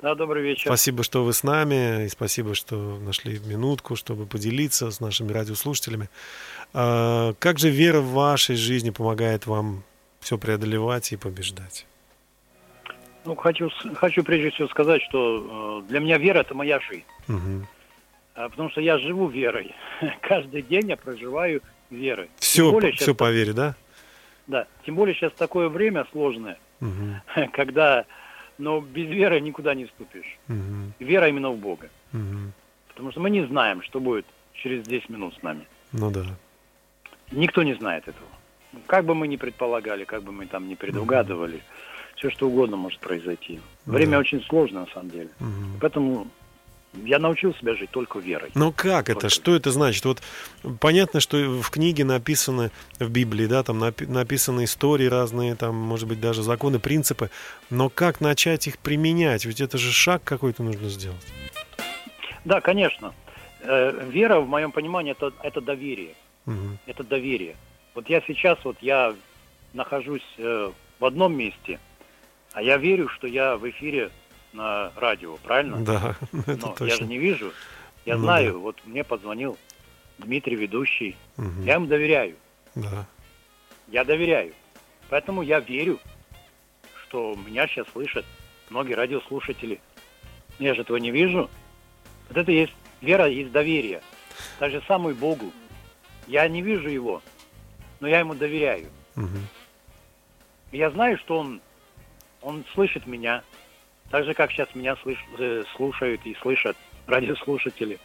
Да, 0.00 0.14
добрый 0.14 0.42
вечер. 0.44 0.66
Спасибо, 0.66 1.02
что 1.02 1.24
вы 1.24 1.32
с 1.32 1.42
нами, 1.42 2.06
и 2.06 2.08
спасибо, 2.08 2.54
что 2.54 2.98
нашли 3.00 3.40
минутку, 3.40 3.96
чтобы 3.96 4.26
поделиться 4.26 4.90
с 4.90 5.00
нашими 5.00 5.32
радиослушателями. 5.32 6.08
А, 6.72 7.34
Как 7.38 7.58
же 7.58 7.70
вера 7.70 8.00
в 8.00 8.12
вашей 8.12 8.54
жизни 8.56 8.90
помогает 8.90 9.46
вам 9.46 9.82
все 10.20 10.38
преодолевать 10.38 11.12
и 11.12 11.16
побеждать. 11.16 11.86
Ну, 13.24 13.34
хочу, 13.36 13.70
хочу 13.94 14.22
прежде 14.22 14.50
всего 14.50 14.68
сказать, 14.68 15.02
что 15.02 15.82
э, 15.84 15.88
для 15.88 16.00
меня 16.00 16.18
вера– 16.18 16.38
это 16.40 16.54
моя 16.54 16.78
жизнь. 16.80 17.04
А, 18.34 18.48
Потому 18.48 18.68
что 18.70 18.80
я 18.80 18.98
живу 18.98 19.28
верой. 19.28 19.74
Каждый 20.20 20.62
день 20.62 20.88
я 20.90 20.96
проживаю 20.96 21.62
верой. 21.90 22.28
Все, 22.36 22.70
более 22.70 22.92
все 22.92 23.06
щас- 23.06 23.16
по 23.16 23.30
вере, 23.30 23.52
да? 23.52 23.74
Да, 24.46 24.66
тем 24.84 24.94
более 24.96 25.14
сейчас 25.14 25.32
такое 25.32 25.68
время 25.68 26.06
сложное, 26.12 26.58
Мгм. 26.80 27.22
когда 27.52 28.04
ну, 28.58 28.80
без 28.80 29.08
веры 29.08 29.40
никуда 29.40 29.74
не 29.74 29.86
ступишь. 29.86 30.38
Мгм. 30.48 30.92
Вера 30.98 31.28
именно 31.28 31.50
в 31.50 31.56
Бога. 31.56 31.88
Мгм. 32.12 32.52
Потому 32.88 33.10
что 33.10 33.20
мы 33.20 33.30
не 33.30 33.46
знаем, 33.46 33.82
что 33.82 34.00
будет 34.00 34.26
через 34.52 34.84
10 34.86 35.08
минут 35.08 35.34
с 35.38 35.42
нами. 35.42 35.66
Ну 35.92 36.10
да. 36.10 36.24
Никто 37.32 37.62
не 37.62 37.74
знает 37.74 38.06
этого. 38.06 38.26
Как 38.86 39.04
бы 39.04 39.14
мы 39.14 39.28
ни 39.28 39.36
предполагали, 39.36 40.04
как 40.04 40.22
бы 40.24 40.32
мы 40.32 40.46
там 40.46 40.68
ни 40.68 40.74
предугадывали, 40.74 41.60
все 42.16 42.30
что 42.30 42.48
угодно 42.48 42.76
может 42.76 43.00
произойти. 43.00 43.60
Время 43.86 44.12
Да. 44.12 44.18
очень 44.18 44.42
сложно 44.44 44.80
на 44.80 44.86
самом 44.88 45.10
деле. 45.10 45.28
Мгм. 45.40 45.78
Поэтому 45.80 46.28
я 47.04 47.18
научил 47.18 47.52
себя 47.54 47.74
жить 47.74 47.90
только 47.90 48.20
верой. 48.20 48.50
Но 48.54 48.70
как 48.70 49.08
это? 49.10 49.22
Только 49.22 49.28
Что 49.34 49.54
это 49.56 49.70
значит? 49.72 50.04
Вот 50.04 50.22
понятно, 50.80 51.18
что 51.20 51.36
в 51.60 51.68
книге 51.70 52.04
написаны, 52.04 52.70
в 53.00 53.10
Библии, 53.10 53.46
да, 53.46 53.62
там 53.64 53.82
напи- 53.82 54.06
написаны 54.06 54.64
истории 54.64 55.06
разные, 55.06 55.56
там, 55.56 55.74
может 55.74 56.08
быть, 56.08 56.20
даже 56.20 56.42
законы, 56.42 56.78
принципы, 56.78 57.30
но 57.68 57.88
как 57.88 58.20
начать 58.20 58.68
их 58.68 58.78
применять? 58.78 59.44
Ведь 59.44 59.60
это 59.60 59.76
же 59.76 59.90
шаг 59.92 60.22
какой-то 60.24 60.62
нужно 60.62 60.88
сделать. 60.88 61.26
Да, 62.44 62.60
конечно. 62.60 63.12
Э, 63.62 64.06
вера, 64.10 64.38
в 64.40 64.48
моем 64.48 64.70
понимании, 64.70 65.12
это, 65.12 65.32
это 65.42 65.60
доверие. 65.60 66.14
Мгм. 66.46 66.78
Это 66.86 67.02
доверие. 67.02 67.56
Вот 67.94 68.08
я 68.10 68.20
сейчас, 68.20 68.58
вот 68.64 68.76
я 68.82 69.14
нахожусь 69.72 70.22
э, 70.38 70.70
в 71.00 71.04
одном 71.04 71.34
месте, 71.36 71.80
а 72.54 72.62
я 72.62 72.76
верю, 72.78 73.08
что 73.08 73.26
я 73.26 73.56
в 73.56 73.68
эфире 73.68 74.10
на 74.52 74.92
радио, 74.96 75.36
правильно? 75.38 75.78
Да, 75.84 76.16
это 76.46 76.56
Но 76.66 76.74
я 76.80 76.92
же 76.92 76.98
точно. 76.98 77.04
не 77.04 77.18
вижу. 77.18 77.52
Я 78.06 78.16
Ну 78.16 78.22
знаю, 78.24 78.52
да. 78.54 78.58
вот 78.58 78.80
мне 78.84 79.04
позвонил 79.04 79.58
Дмитрий, 80.18 80.56
ведущий. 80.56 81.16
Мгм. 81.36 81.64
Я 81.64 81.74
ему 81.74 81.86
доверяю. 81.86 82.36
Да. 82.74 83.06
Я 83.88 84.04
доверяю. 84.04 84.54
Поэтому 85.10 85.42
я 85.42 85.60
верю, 85.60 85.98
что 87.02 87.36
меня 87.46 87.66
сейчас 87.66 87.86
слышат 87.92 88.24
многие 88.70 88.94
радиослушатели. 88.94 89.80
Я 90.58 90.74
же 90.74 90.82
этого 90.82 90.96
не 90.98 91.10
вижу. 91.10 91.50
Вот 92.28 92.38
это 92.38 92.50
есть 92.52 92.72
вера, 93.00 93.26
есть 93.26 93.52
доверие. 93.52 94.00
Так 94.58 94.70
же 94.70 94.82
самое 94.86 95.14
Богу. 95.14 95.52
Я 96.26 96.48
не 96.48 96.62
вижу 96.62 96.88
его, 96.88 97.22
но 98.00 98.08
я 98.08 98.20
ему 98.20 98.34
доверяю. 98.34 98.88
И 100.72 100.78
я 100.78 100.90
знаю, 100.90 101.18
что 101.18 101.38
он, 101.38 101.60
он 102.44 102.64
слышит 102.74 103.06
меня, 103.06 103.42
так 104.10 104.24
же, 104.24 104.34
как 104.34 104.52
сейчас 104.52 104.68
меня 104.74 104.96
слыш- 105.04 105.18
э, 105.38 105.64
слушают 105.76 106.20
и 106.24 106.36
слышат 106.42 106.76
радиослушатели. 107.06 107.98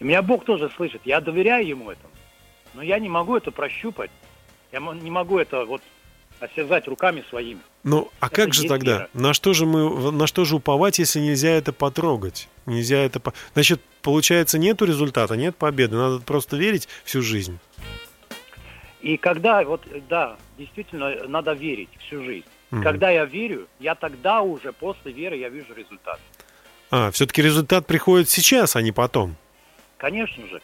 И 0.00 0.04
меня 0.04 0.22
Бог 0.22 0.44
тоже 0.44 0.70
слышит. 0.76 1.00
Я 1.04 1.20
доверяю 1.20 1.66
ему 1.66 1.90
этому. 1.90 2.12
Но 2.74 2.82
я 2.82 2.98
не 2.98 3.08
могу 3.08 3.36
это 3.36 3.50
прощупать. 3.50 4.10
Я 4.72 4.80
не 4.80 5.10
могу 5.10 5.38
это 5.38 5.64
вот 5.64 5.82
осязать 6.40 6.88
руками 6.88 7.24
своими. 7.30 7.60
Ну, 7.84 8.10
а 8.18 8.26
Это 8.26 8.34
как 8.34 8.54
же 8.54 8.66
тогда? 8.66 8.92
вера. 8.94 9.08
На 9.14 9.32
что 9.34 9.52
же 9.52 9.66
мы, 9.66 10.10
на 10.12 10.26
что 10.26 10.44
же 10.44 10.56
уповать, 10.56 10.98
если 10.98 11.20
нельзя 11.20 11.50
это 11.50 11.72
потрогать? 11.72 12.48
Нельзя 12.66 12.98
это... 12.98 13.20
по- 13.20 13.32
Значит, 13.54 13.80
получается, 14.02 14.58
нету 14.58 14.84
результата, 14.84 15.36
нет 15.36 15.56
победы. 15.56 15.96
Надо 15.96 16.18
просто 16.20 16.56
верить 16.56 16.88
всю 17.04 17.22
жизнь. 17.22 17.58
И 19.00 19.16
когда, 19.16 19.62
вот, 19.64 19.82
э, 19.90 20.00
да, 20.08 20.36
действительно, 20.58 21.14
надо 21.28 21.52
верить 21.52 21.90
всю 21.98 22.22
жизнь. 22.24 22.46
Мгм. 22.72 22.82
Когда 22.82 23.10
я 23.10 23.26
верю, 23.26 23.68
я 23.78 23.94
тогда 23.94 24.40
уже 24.40 24.72
после 24.72 25.12
веры 25.12 25.36
я 25.36 25.50
вижу 25.50 25.74
результат. 25.74 26.18
А, 26.90 27.10
все-таки 27.10 27.42
результат 27.42 27.86
приходит 27.86 28.30
сейчас, 28.30 28.76
а 28.76 28.82
не 28.82 28.92
потом. 28.92 29.36
Конечно 29.98 30.44
же, 30.48 30.60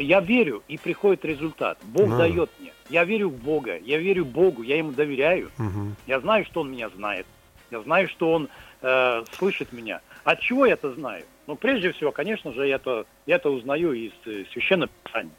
я 0.00 0.20
верю, 0.20 0.62
и 0.68 0.76
приходит 0.76 1.24
результат. 1.24 1.78
Бог 1.82 2.12
А. 2.12 2.18
дает 2.18 2.50
мне. 2.60 2.72
Я 2.90 3.04
верю 3.04 3.30
в 3.30 3.36
Бога, 3.36 3.78
я 3.78 3.98
верю 3.98 4.24
Богу, 4.24 4.62
я 4.62 4.76
ему 4.76 4.92
доверяю. 4.92 5.50
Мгм. 5.56 5.96
Я 6.06 6.20
знаю, 6.20 6.44
что 6.44 6.60
он 6.60 6.72
меня 6.72 6.90
знает. 6.90 7.26
Я 7.70 7.80
знаю, 7.80 8.08
что 8.08 8.32
он 8.32 8.48
э, 8.82 9.24
слышит 9.38 9.72
меня. 9.72 10.00
От 10.24 10.40
чего 10.40 10.66
я 10.66 10.72
это 10.74 10.92
знаю? 10.92 11.24
Ну, 11.46 11.54
прежде 11.54 11.92
всего, 11.92 12.10
конечно 12.10 12.52
же, 12.52 12.66
я 12.66 12.74
это, 12.76 13.06
я 13.26 13.36
это 13.36 13.48
узнаю 13.50 13.92
из 13.92 14.12
э, 14.26 14.44
священного 14.52 14.90
писания. 15.04 15.32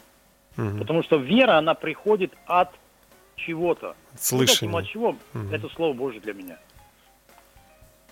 Мгм. 0.56 0.80
Потому 0.80 1.04
что 1.04 1.18
вера, 1.18 1.58
она 1.58 1.74
приходит 1.74 2.32
от 2.46 2.70
чего-то. 3.46 3.96
Слышание. 4.18 4.72
Ну, 4.72 4.78
от 4.78 4.88
чего? 4.88 5.16
Мгм. 5.34 5.54
Это 5.54 5.70
Слово 5.70 5.94
Божье 5.94 6.22
для 6.22 6.34
меня. 6.34 6.58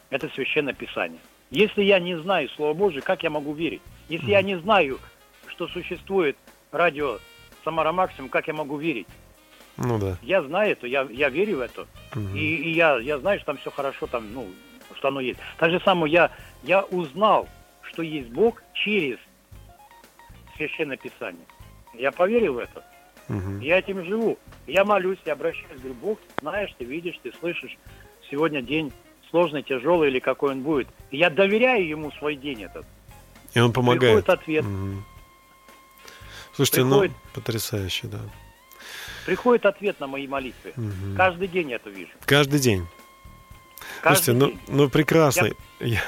Это 0.09 0.29
священное 0.29 0.73
писание. 0.73 1.19
Если 1.49 1.83
я 1.83 1.99
не 1.99 2.17
знаю 2.19 2.49
Слово 2.49 2.73
Божье, 2.73 3.01
как 3.01 3.23
я 3.23 3.29
могу 3.29 3.53
верить? 3.53 3.81
Если 4.09 4.31
я 4.31 4.41
не 4.41 4.57
знаю, 4.59 4.99
что 5.47 5.67
существует 5.67 6.37
радио 6.71 7.19
Самара 7.63 7.91
Максимум, 7.91 8.29
как 8.29 8.47
я 8.47 8.53
могу 8.53 8.77
верить? 8.77 9.07
Ну 9.77 9.97
да. 9.97 10.17
Я 10.21 10.43
знаю 10.43 10.71
это, 10.71 10.87
я, 10.87 11.07
я 11.09 11.29
верю 11.29 11.57
в 11.57 11.61
это. 11.61 11.87
Мгм. 12.15 12.35
И, 12.35 12.39
и 12.39 12.71
я, 12.73 12.97
я 12.99 13.19
знаю, 13.19 13.39
что 13.39 13.47
там 13.47 13.57
все 13.57 13.71
хорошо, 13.71 14.07
там, 14.07 14.33
ну, 14.33 14.47
что 14.97 15.07
оно 15.07 15.19
есть. 15.19 15.39
Так 15.57 15.71
же 15.71 15.79
самое 15.81 16.11
я, 16.11 16.31
я 16.63 16.83
узнал, 16.83 17.47
что 17.81 18.01
есть 18.01 18.29
Бог 18.29 18.61
через 18.73 19.17
Священное 20.55 20.97
Писание. 20.97 21.45
Я 21.93 22.11
поверил 22.11 22.53
в 22.53 22.57
это. 22.59 22.83
Мгм. 23.31 23.59
Я 23.61 23.79
этим 23.79 24.03
живу. 24.05 24.37
Я 24.67 24.83
молюсь, 24.85 25.19
я 25.25 25.33
обращаюсь, 25.33 25.79
говорю, 25.79 25.95
Бог, 25.95 26.19
знаешь, 26.41 26.73
ты 26.77 26.85
видишь, 26.85 27.19
ты 27.23 27.31
слышишь, 27.39 27.77
сегодня 28.29 28.61
день 28.61 28.91
сложный, 29.29 29.63
тяжелый 29.63 30.09
или 30.09 30.19
какой 30.19 30.51
он 30.51 30.61
будет. 30.61 30.87
И 31.11 31.17
я 31.17 31.29
доверяю 31.29 31.87
ему 31.87 32.11
свой 32.11 32.35
день 32.35 32.63
этот. 32.63 32.85
И 33.53 33.59
он 33.59 33.71
помогает. 33.73 34.25
Приходит 34.25 34.29
ответ. 34.29 34.65
Мгм. 34.65 35.05
Слушайте, 36.53 36.81
Приходит- 36.81 37.11
ну, 37.11 37.31
потрясающе, 37.33 38.07
да. 38.07 38.19
Приходит 39.25 39.65
ответ 39.65 39.99
на 39.99 40.07
мои 40.07 40.27
молитвы. 40.27 40.73
Мгм. 40.75 41.15
Каждый 41.15 41.47
день 41.47 41.69
я 41.69 41.77
это 41.77 41.89
вижу. 41.89 42.11
Каждый 42.25 42.59
день. 42.59 42.85
Каждый 44.01 44.23
Слушайте, 44.23 44.33
ну, 44.33 44.47
день. 44.47 44.59
ну 44.67 44.89
прекрасно. 44.89 45.49
Я, 45.79 46.01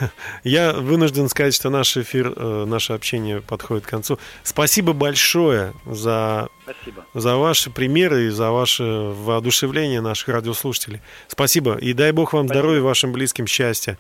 я 0.44 0.74
вынужден 0.74 1.30
сказать, 1.30 1.54
что 1.54 1.70
наш 1.70 1.98
эфир, 1.98 2.34
э, 2.36 2.66
наше 2.66 2.94
общение 2.94 3.42
подходит 3.42 3.86
к 3.86 3.90
концу. 3.90 4.20
Спасибо 4.44 4.94
большое 4.94 5.74
за, 5.86 6.50
Спасибо. 6.64 7.06
за 7.14 7.38
ваши 7.38 7.70
примеры 7.72 8.28
и 8.28 8.30
за 8.30 8.52
ваше 8.52 8.84
воодушевление 8.84 10.02
наших 10.02 10.30
радиослушателей. 10.30 11.02
Спасибо. 11.28 11.76
И 11.76 11.94
дай 11.94 12.12
Бог 12.12 12.34
вам 12.34 12.46
Спасибо. 12.46 12.60
здоровья, 12.62 12.82
вашим 12.82 13.12
близким 13.14 13.48
счастья. 13.48 13.98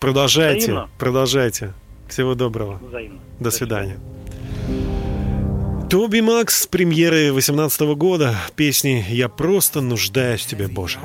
Продолжайте, 0.00 0.72
Взаимно. 0.72 0.90
продолжайте. 0.98 1.72
Всего 2.08 2.34
доброго. 2.34 2.78
Взаимно. 2.82 3.20
До 3.40 3.50
свидания. 3.50 3.98
Тоби 5.88 6.20
Макс 6.20 6.62
с 6.62 6.66
премьеры 6.66 7.28
2018 7.30 7.80
года 7.96 8.34
песни 8.56 9.04
«Я 9.08 9.28
просто 9.28 9.80
нуждаюсь 9.80 10.42
в 10.42 10.46
тебе, 10.46 10.66
Боже». 10.66 10.98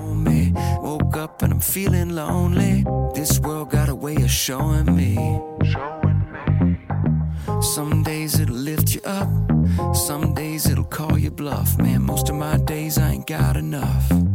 Some 7.62 8.04
days 8.04 8.40
it'll 8.40 8.56
lift 8.56 8.96
you 8.96 9.02
up, 9.06 9.30
some 9.94 10.34
days 10.34 10.66
it'll 10.66 10.84
call 10.84 11.16
you 11.16 11.30
bluff. 11.30 11.78
Man, 11.78 12.02
most 12.02 12.28
of 12.30 12.36
my 12.36 12.58
days 12.58 12.98
I 12.98 13.12
ain't 13.12 13.28
got 13.28 13.56
enough. 13.56 14.31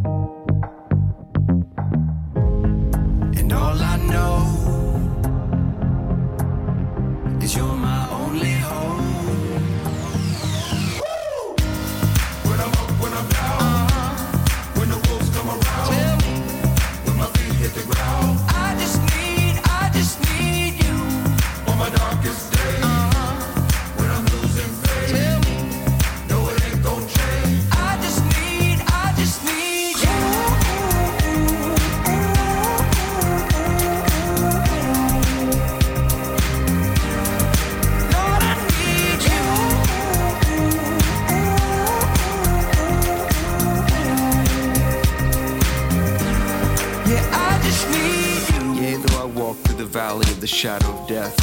Shadow 50.66 50.98
of 50.98 51.06
death, 51.06 51.38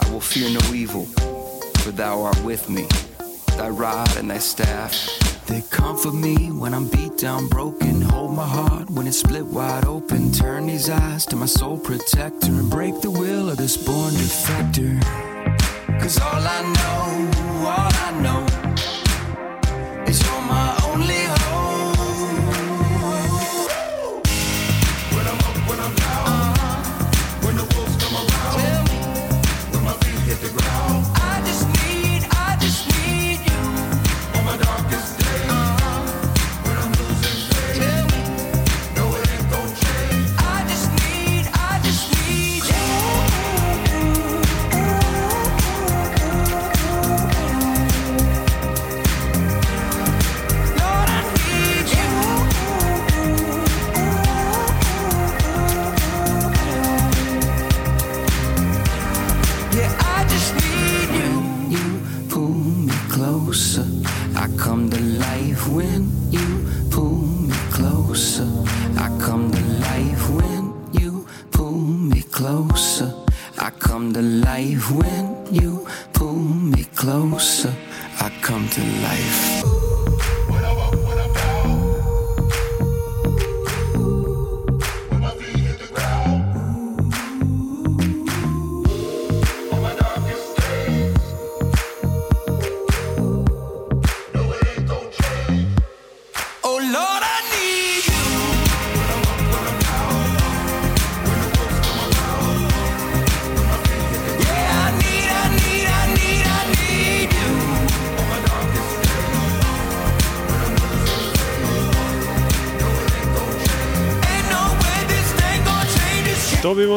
I 0.00 0.10
will 0.10 0.20
fear 0.20 0.48
no 0.48 0.72
evil, 0.72 1.04
for 1.80 1.90
thou 1.90 2.22
art 2.22 2.42
with 2.42 2.70
me. 2.70 2.86
Thy 3.58 3.68
rod 3.68 4.16
and 4.16 4.30
thy 4.30 4.38
staff, 4.38 4.94
They 5.46 5.60
comfort 5.68 6.14
me 6.14 6.50
when 6.50 6.72
I'm 6.72 6.88
beat 6.88 7.18
down, 7.18 7.48
broken. 7.48 8.00
Hold 8.00 8.34
my 8.34 8.46
heart 8.46 8.88
when 8.88 9.06
it's 9.06 9.18
split 9.18 9.44
wide 9.44 9.84
open. 9.84 10.32
Turn 10.32 10.68
these 10.68 10.88
eyes 10.88 11.26
to 11.26 11.36
my 11.36 11.44
soul 11.44 11.76
protector 11.76 12.50
and 12.60 12.70
break 12.70 12.98
the 13.02 13.10
will 13.10 13.50
of 13.50 13.58
this 13.58 13.76
born 13.76 14.14
defector. 14.14 14.94
Cause 16.00 16.18
all 16.18 16.42
I 16.58 16.60
know, 16.76 17.68
all 17.68 17.92
I 18.06 18.10
know 18.22 18.51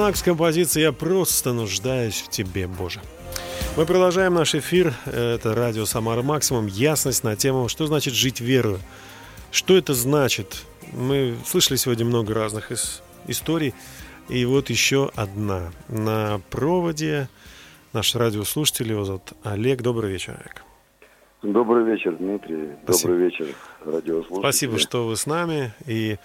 Макс, 0.05 0.21
композиция 0.21 0.83
«Я 0.83 0.91
просто 0.91 1.51
нуждаюсь 1.51 2.21
в 2.21 2.29
тебе, 2.29 2.67
Боже». 2.67 3.01
Мы 3.75 3.87
продолжаем 3.87 4.35
наш 4.35 4.53
эфир. 4.53 4.93
Это 5.07 5.55
радио 5.55 5.85
«Самара 5.87 6.21
Максимум». 6.21 6.67
Ясность 6.67 7.23
на 7.23 7.35
тему, 7.35 7.69
что 7.69 7.87
значит 7.87 8.13
жить 8.13 8.39
верою. 8.39 8.79
Что 9.49 9.75
это 9.75 9.95
значит? 9.95 10.61
Мы 10.93 11.35
слышали 11.43 11.75
сегодня 11.77 12.05
много 12.05 12.35
разных 12.35 12.71
ис- 12.71 13.01
историй. 13.25 13.73
И 14.29 14.45
вот 14.45 14.69
еще 14.69 15.09
одна. 15.15 15.71
На 15.87 16.39
проводе 16.51 17.27
наш 17.91 18.13
радиослушатель, 18.13 18.91
его 18.91 19.05
зовут 19.05 19.33
Олег. 19.43 19.81
Добрый 19.81 20.11
вечер, 20.11 20.39
Олег. 20.39 20.61
Добрый 21.41 21.83
вечер, 21.83 22.15
Дмитрий. 22.15 22.73
Спасибо. 22.83 23.09
Добрый 23.13 23.25
вечер, 23.25 23.47
радиослушатели. 23.83 24.39
Спасибо, 24.39 24.77
что 24.77 25.07
вы 25.07 25.15
с 25.15 25.25
нами. 25.25 25.73
И 25.87 26.17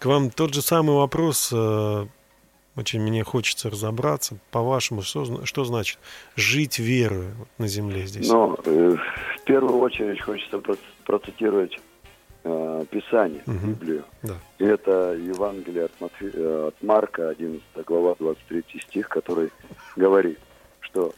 к 0.00 0.06
вам 0.06 0.30
тот 0.30 0.52
же 0.52 0.62
самый 0.62 0.96
вопрос. 0.96 1.54
Очень 2.80 3.02
мне 3.02 3.22
хочется 3.24 3.68
разобраться. 3.68 4.38
По-вашему, 4.50 5.02
что, 5.02 5.44
что 5.44 5.64
значит 5.64 5.98
жить 6.34 6.78
верою 6.78 7.34
вот 7.38 7.48
на 7.58 7.68
земле 7.68 8.06
здесь? 8.06 8.26
Но 8.30 8.56
э, 8.64 8.96
в 9.38 9.44
первую 9.44 9.78
очередь 9.80 10.22
хочется 10.22 10.56
проц- 10.56 10.78
процитировать 11.04 11.78
э, 12.44 12.84
Писание, 12.90 13.42
Мгм. 13.44 13.72
Библию. 13.72 14.04
Да. 14.22 14.36
И 14.58 14.64
это 14.64 15.12
Евангелие 15.12 15.84
от, 15.84 15.92
Матфе- 16.00 16.32
э, 16.32 16.68
от 16.68 16.82
Марка, 16.82 17.28
11 17.28 17.62
глава, 17.86 18.14
23 18.18 18.64
стих, 18.80 19.10
который 19.10 19.50
говорит, 19.96 20.38
что 20.80 21.12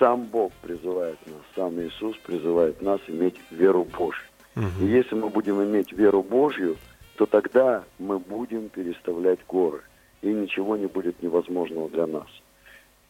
сам 0.00 0.24
Бог 0.24 0.52
призывает 0.62 1.18
нас, 1.26 1.42
сам 1.54 1.80
Иисус 1.80 2.16
призывает 2.26 2.82
нас 2.82 2.98
иметь 3.06 3.36
веру 3.52 3.84
Божью. 3.84 4.24
И 4.56 4.60
Мгм. 4.60 4.86
если 4.88 5.14
мы 5.14 5.28
будем 5.28 5.62
иметь 5.62 5.92
веру 5.92 6.24
Божью, 6.24 6.76
то 7.14 7.26
тогда 7.26 7.84
мы 8.00 8.18
будем 8.18 8.68
переставлять 8.68 9.38
горы, 9.46 9.82
и 10.22 10.28
ничего 10.28 10.76
не 10.76 10.86
будет 10.86 11.22
невозможного 11.22 11.88
для 11.90 12.06
нас. 12.06 12.28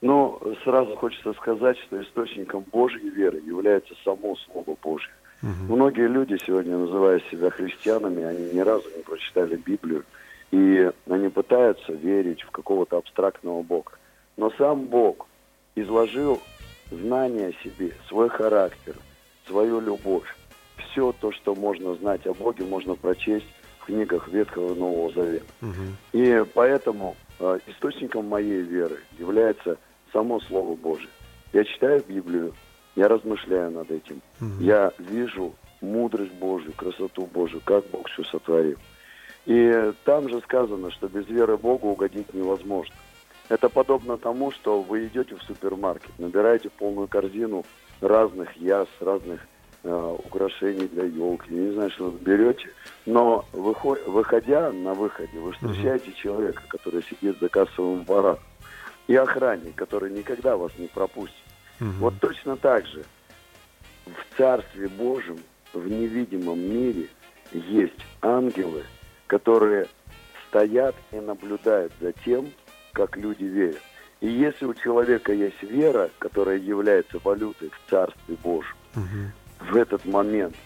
Но 0.00 0.40
сразу 0.64 0.96
хочется 0.96 1.32
сказать, 1.34 1.78
что 1.78 2.02
источником 2.02 2.64
Божьей 2.72 3.10
веры 3.10 3.40
является 3.46 3.94
само 4.04 4.34
Слово 4.36 4.76
Божье. 4.82 5.12
Мгм. 5.42 5.74
Многие 5.76 6.08
люди 6.08 6.36
сегодня, 6.44 6.76
называя 6.76 7.20
себя 7.30 7.50
христианами, 7.50 8.24
они 8.24 8.52
ни 8.52 8.60
разу 8.60 8.88
не 8.96 9.02
прочитали 9.02 9.56
Библию, 9.56 10.04
и 10.50 10.90
они 11.08 11.28
пытаются 11.28 11.92
верить 11.92 12.42
в 12.42 12.50
какого-то 12.50 12.98
абстрактного 12.98 13.62
Бога. 13.62 13.92
Но 14.36 14.50
сам 14.58 14.86
Бог 14.86 15.28
изложил 15.76 16.40
знания 16.90 17.48
о 17.48 17.62
себе, 17.64 17.92
свой 18.08 18.28
характер, 18.28 18.96
свою 19.46 19.80
любовь. 19.80 20.36
Все 20.76 21.12
то, 21.20 21.32
что 21.32 21.54
можно 21.54 21.94
знать 21.94 22.26
о 22.26 22.34
Боге, 22.34 22.64
можно 22.64 22.94
прочесть 22.94 23.46
в 23.82 23.86
книгах 23.86 24.28
Ветхого 24.28 24.74
и 24.74 24.78
Нового 24.78 25.12
Завета. 25.12 25.46
Мгм. 25.60 25.96
И 26.12 26.44
поэтому 26.54 27.16
э, 27.40 27.58
источником 27.66 28.28
моей 28.28 28.62
веры 28.62 28.98
является 29.18 29.76
само 30.12 30.40
Слово 30.40 30.76
Божие. 30.76 31.08
Я 31.52 31.64
читаю 31.64 32.02
Библию, 32.06 32.54
я 32.94 33.08
размышляю 33.08 33.70
над 33.72 33.90
этим. 33.90 34.22
Мгм. 34.40 34.60
Я 34.60 34.92
вижу 34.98 35.54
мудрость 35.80 36.32
Божью, 36.34 36.72
красоту 36.72 37.26
Божью, 37.26 37.60
как 37.64 37.84
Бог 37.88 38.08
все 38.08 38.22
сотворил. 38.24 38.78
И 39.46 39.92
там 40.04 40.28
же 40.28 40.40
сказано, 40.42 40.92
что 40.92 41.08
без 41.08 41.26
веры 41.26 41.56
Богу 41.56 41.88
угодить 41.88 42.32
невозможно. 42.32 42.94
Это 43.48 43.68
подобно 43.68 44.16
тому, 44.16 44.52
что 44.52 44.80
вы 44.80 45.06
идете 45.06 45.34
в 45.34 45.42
супермаркет, 45.42 46.16
набираете 46.18 46.70
полную 46.70 47.08
корзину 47.08 47.64
разных 48.00 48.56
яс, 48.56 48.88
разных 49.00 49.40
украшений 49.84 50.88
для 50.88 51.04
елки, 51.04 51.54
я 51.54 51.60
не 51.62 51.72
знаю, 51.72 51.90
что 51.90 52.10
вы 52.10 52.18
берете, 52.18 52.68
но 53.06 53.44
выхо- 53.52 54.02
выходя 54.06 54.70
на 54.72 54.94
выходе, 54.94 55.38
вы 55.38 55.52
встречаете 55.52 56.12
человека, 56.12 56.62
который 56.68 57.02
сидит 57.04 57.38
за 57.40 57.48
кассовым 57.48 58.02
аппаратом, 58.02 58.44
и 59.08 59.16
охранник, 59.16 59.74
который 59.74 60.10
никогда 60.12 60.56
вас 60.56 60.72
не 60.78 60.86
пропустит. 60.86 61.36
Мгм. 61.80 61.98
Вот 61.98 62.14
точно 62.20 62.56
так 62.56 62.86
же 62.86 63.02
в 64.06 64.36
Царстве 64.38 64.88
Божьем, 64.88 65.42
в 65.72 65.88
невидимом 65.88 66.60
мире 66.60 67.08
есть 67.52 68.06
ангелы, 68.20 68.84
которые 69.26 69.88
стоят 70.48 70.94
и 71.10 71.16
наблюдают 71.16 71.92
за 72.00 72.12
тем, 72.12 72.52
как 72.92 73.16
люди 73.16 73.44
верят. 73.44 73.80
И 74.20 74.28
если 74.28 74.66
у 74.66 74.74
человека 74.74 75.32
есть 75.32 75.60
вера, 75.62 76.10
которая 76.20 76.58
является 76.58 77.18
валютой 77.24 77.70
в 77.70 77.90
Царстве 77.90 78.36
Божьем, 78.44 78.76
Мгм. 78.94 79.32
В 79.70 79.76
этот 79.76 80.04
момент 80.04 80.56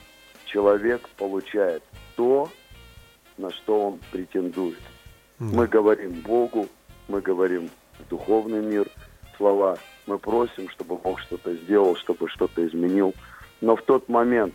человек 0.47 1.09
получает 1.17 1.83
то, 2.17 2.49
на 3.37 3.51
что 3.51 3.89
он 3.89 4.01
претендует. 4.11 4.79
Мы 5.39 5.67
говорим 5.67 6.23
Богу, 6.23 6.67
мы 7.09 7.21
говорим 7.21 7.69
в 7.99 8.09
духовный 8.09 8.63
мир 8.63 8.89
слова, 9.37 9.77
мы 10.07 10.19
просим, 10.19 10.69
чтобы 10.71 10.97
Бог 10.97 11.21
что-то 11.21 11.55
сделал, 11.55 11.95
чтобы 11.97 12.29
что-то 12.29 12.67
изменил. 12.67 13.15
Но 13.61 13.77
в 13.77 13.83
тот 13.83 14.09
момент, 14.09 14.55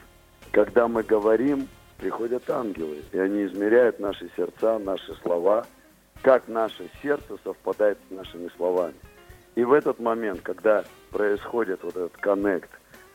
когда 0.52 0.88
мы 0.88 1.04
говорим, 1.04 1.68
приходят 1.98 2.50
ангелы, 2.50 2.98
и 3.12 3.20
они 3.20 3.46
измеряют 3.46 4.00
наши 4.00 4.30
сердца, 4.36 4.80
наши 4.80 5.14
слова, 5.22 5.68
как 6.24 6.48
наше 6.48 6.90
сердце 7.04 7.38
совпадает 7.44 8.00
с 8.08 8.12
нашими 8.12 8.50
словами. 8.58 8.96
И 9.54 9.64
в 9.64 9.74
этот 9.74 10.00
момент, 10.00 10.42
когда 10.42 10.84
происходит 11.12 11.84
вот 11.84 11.96
этот 11.96 12.18
коннект, 12.18 12.70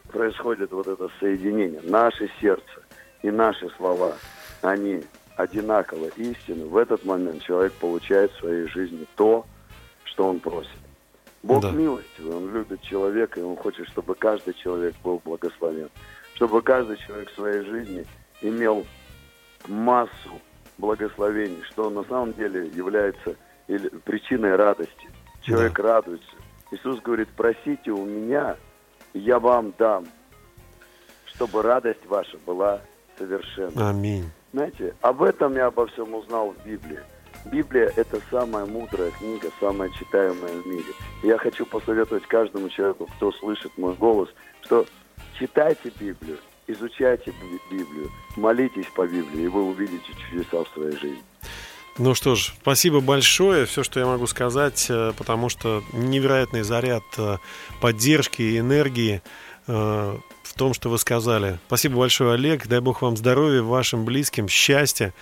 происходит 0.09 0.71
вот 0.73 0.87
это 0.87 1.09
соединение, 1.21 1.81
наше 1.83 2.31
сердце 2.41 2.83
и 3.23 3.31
наши 3.31 3.69
слова, 3.77 4.15
они 4.63 5.03
одинаково 5.37 6.07
истины, 6.17 6.65
в 6.67 6.77
этот 6.77 7.05
момент 7.05 7.43
человек 7.43 7.73
получает 7.75 8.31
в 8.33 8.39
своей 8.39 8.67
жизни 8.69 9.07
то, 9.17 9.45
что 10.05 10.29
он 10.29 10.41
просит. 10.41 10.79
Бог 11.43 11.63
Да. 11.63 11.71
милостивый, 11.71 12.35
Он 12.35 12.53
любит 12.53 12.81
человека, 12.83 13.39
и 13.39 13.43
Он 13.43 13.57
хочет, 13.57 13.87
чтобы 13.89 14.15
каждый 14.15 14.55
человек 14.55 14.95
был 15.05 15.21
благословен. 15.25 15.89
чтобы 16.35 16.61
каждый 16.61 16.99
человек 16.99 17.31
в 17.31 17.35
своей 17.35 17.63
жизни 17.65 18.05
имел 18.43 18.85
массу 19.69 20.39
благословений, 20.77 21.63
что 21.71 21.89
на 21.89 22.03
самом 22.05 22.35
деле 22.35 22.67
является 22.75 23.37
причиной 24.05 24.55
радости. 24.57 25.09
Человек 25.41 25.79
радуется. 25.79 26.37
Иисус 26.73 27.01
говорит, 27.01 27.29
просите 27.37 27.91
у 27.91 28.05
меня, 28.05 28.57
я 29.19 29.39
вам 29.39 29.73
дам, 29.79 30.07
чтобы 31.27 31.63
радость 31.63 32.05
ваша 32.07 32.39
была 32.47 32.81
совершенна. 33.19 33.91
Аминь. 33.91 34.31
Знаете, 34.53 34.95
об 35.01 35.23
этом 35.23 35.55
я 35.55 35.67
обо 35.67 35.87
всем 35.87 36.15
узнал 36.15 36.53
в 36.53 36.67
Библии. 36.67 37.01
Библия– 37.47 37.93
это 37.97 38.21
самая 38.31 38.67
мудрая 38.67 39.11
книга, 39.13 39.49
самая 39.61 39.91
читаемая 39.91 40.53
в 40.53 40.67
мире. 40.67 40.93
И 41.23 41.29
я 41.29 41.39
хочу 41.39 41.65
посоветовать 41.67 42.27
каждому 42.27 42.69
человеку, 42.69 43.07
кто 43.17 43.31
слышит 43.33 43.71
мой 43.77 43.95
голос, 43.95 44.29
что 44.63 44.87
читайте 45.39 45.93
Библию, 46.01 46.39
изучайте 46.67 47.33
Би- 47.33 47.77
Библию, 47.79 48.11
молитесь 48.37 48.89
по 48.97 49.07
Библии, 49.07 49.43
и 49.43 49.49
вы 49.49 49.65
увидите 49.65 50.13
чудеса 50.15 50.65
в 50.65 50.69
своей 50.69 50.97
жизни. 50.97 51.23
Ну 51.99 52.15
что 52.15 52.35
ж, 52.35 52.53
спасибо 52.61 53.01
большое. 53.01 53.65
Все, 53.65 53.83
что 53.83 53.99
я 54.01 54.07
могу 54.07 54.27
сказать, 54.27 54.87
э, 54.91 55.13
потому 55.17 55.49
что 55.49 55.83
невероятный 55.93 56.63
заряд 56.63 57.03
э, 57.17 57.39
поддержки 57.81 58.43
и 58.43 58.59
энергии 58.59 59.23
э, 59.67 60.17
в 60.43 60.55
том, 60.55 60.75
что 60.75 60.91
вы 60.91 60.99
сказали. 60.99 61.59
Спасибо 61.69 61.97
большое, 61.97 62.35
Олег. 62.35 62.67
Дай 62.67 62.81
Бог 62.81 63.01
вам 63.01 63.17
здоровья, 63.17 63.63
вашим 63.63 64.05
близким, 64.05 64.47
счастья. 64.47 65.15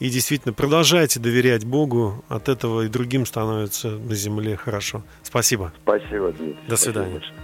И 0.00 0.10
действительно, 0.10 0.52
продолжайте 0.52 1.20
доверять 1.20 1.64
Богу. 1.64 2.24
От 2.28 2.48
этого 2.48 2.82
и 2.82 2.88
другим 2.88 3.24
становится 3.24 3.90
на 3.90 4.14
земле 4.14 4.56
хорошо. 4.56 5.04
Спасибо. 5.22 5.72
Спасибо, 5.84 6.32
Дмитрий. 6.32 6.56
До 6.68 6.76
Спасибо 6.76 6.92
свидания. 6.92 7.12
большое. 7.12 7.34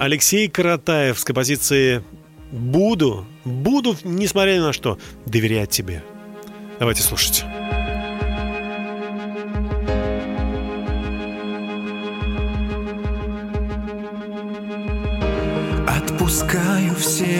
Алексей 0.00 0.48
Каратаев 0.48 1.18
с 1.18 1.24
композицией 1.24 2.02
«Буду, 2.50 3.26
буду, 3.44 3.96
несмотря 4.02 4.54
ни 4.54 4.60
на 4.60 4.72
что, 4.72 4.98
доверять 5.26 5.70
тебе». 5.70 6.02
Давайте 6.78 7.02
слушать. 7.02 7.44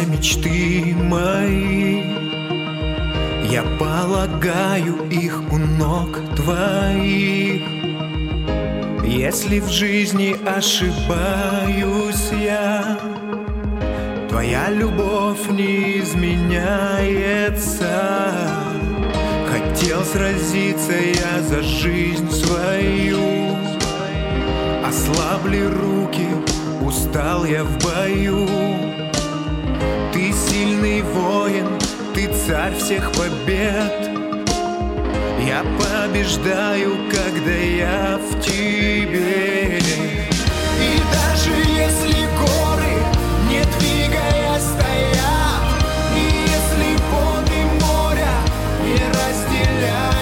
Мечты 0.04 0.94
мои. 0.94 2.02
Я 3.50 3.62
полагаю 3.78 5.08
их 5.10 5.40
у 5.50 5.56
ног 5.56 6.18
твоих. 6.36 7.62
Если 9.04 9.60
в 9.60 9.68
жизни 9.70 10.36
ошибаюсь 10.44 12.30
я 12.32 12.98
Твоя 14.36 14.68
любовь 14.68 15.48
не 15.48 16.00
изменяется. 16.00 17.88
Хотел 19.50 20.04
сразиться 20.04 20.92
я 20.92 21.40
за 21.42 21.62
жизнь 21.62 22.30
свою. 22.30 23.56
Ослабли 24.86 25.62
руки, 25.62 26.28
устал 26.82 27.46
я 27.46 27.64
в 27.64 27.78
бою 27.82 28.46
сильный 30.56 31.02
воин, 31.02 31.66
ты 32.14 32.28
царь 32.46 32.74
всех 32.76 33.12
побед. 33.12 34.10
Я 35.46 35.62
побеждаю, 35.78 36.96
когда 37.10 37.52
я 37.52 38.18
в 38.18 38.40
тебе. 38.40 39.78
И 40.80 40.92
даже 41.12 41.52
если 41.84 42.22
горы, 42.40 42.96
не 43.50 43.62
двигая, 43.78 44.58
стоят 44.58 45.66
И 46.16 46.24
если 46.56 46.90
воды 47.10 47.60
моря 47.84 48.36
не 48.82 48.98
разделяются 49.16 50.15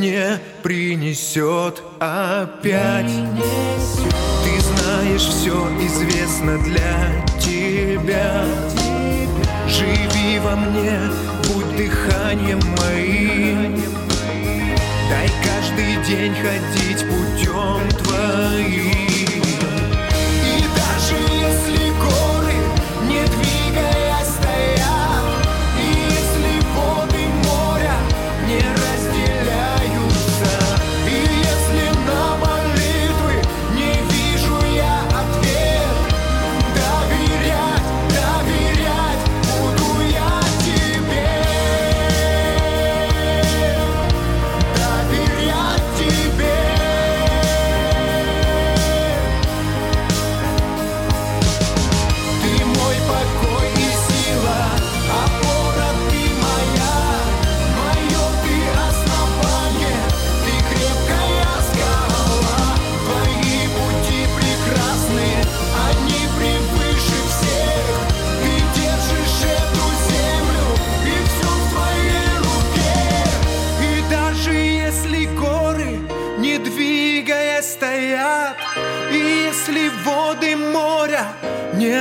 мне 0.00 0.38
принесет 0.62 1.82
опять. 1.98 3.12
Ты 4.42 4.60
знаешь, 4.60 5.20
все 5.20 5.68
известно 5.84 6.58
для 6.58 7.26
тебя. 7.38 8.46
Живи 9.68 10.38
во 10.38 10.56
мне, 10.56 10.98
будь 11.48 11.76
дыханием 11.76 12.60
моим. 12.78 13.78
Дай 15.10 15.28
каждый 15.44 16.02
день 16.06 16.34
ходить 16.34 17.04
путем 17.06 17.86
твоим 18.02 19.09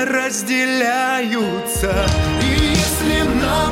разделяются, 0.05 1.93
и 2.41 2.45
если 2.45 3.21
на 3.23 3.69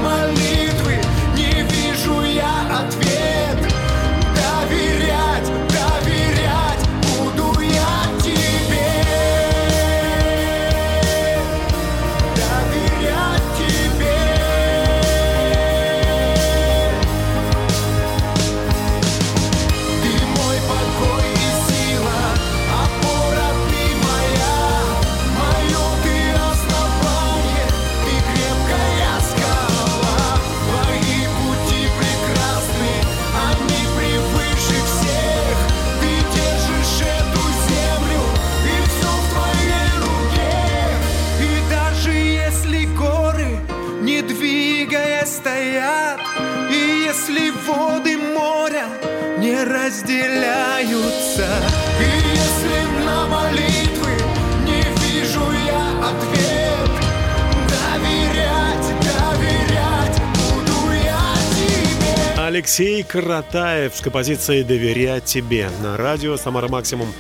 Алексей 62.58 63.04
Каратаев 63.04 63.96
с 63.96 64.02
композицией 64.02 64.64
«Доверять 64.64 65.26
тебе» 65.26 65.70
на 65.84 65.96
радио 65.96 66.38
«Самара 66.38 66.68
Максимум» 66.68 67.14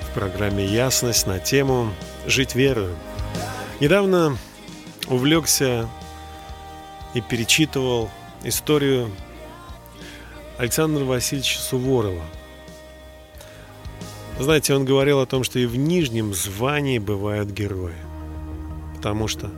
в 0.00 0.14
программе 0.14 0.66
«Ясность» 0.66 1.28
на 1.28 1.38
тему 1.38 1.94
жить 2.26 2.56
верою. 2.56 2.96
Недавно 3.78 4.36
увлекся 5.06 5.88
и 7.14 7.20
перечитывал 7.20 8.10
историю 8.42 9.12
Александра 10.58 11.04
Васильевича 11.04 11.60
Суворова. 11.60 12.24
Знаете, 14.40 14.74
он 14.74 14.84
говорил 14.84 15.20
о 15.20 15.26
том, 15.26 15.44
что 15.44 15.60
и 15.60 15.66
в 15.66 15.76
нижнем 15.76 16.34
звании 16.34 16.98
бывают 16.98 17.50
герои. 17.50 17.94
Потому 18.96 19.28
что, 19.28 19.52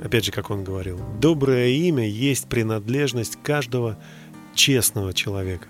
опять 0.00 0.26
же, 0.26 0.30
как 0.30 0.48
он 0.50 0.62
говорил, 0.62 1.00
доброе 1.18 1.70
имя 1.70 2.06
есть 2.06 2.46
принадлежность 2.46 3.36
каждого 3.42 3.98
честного 4.54 5.12
человека. 5.12 5.66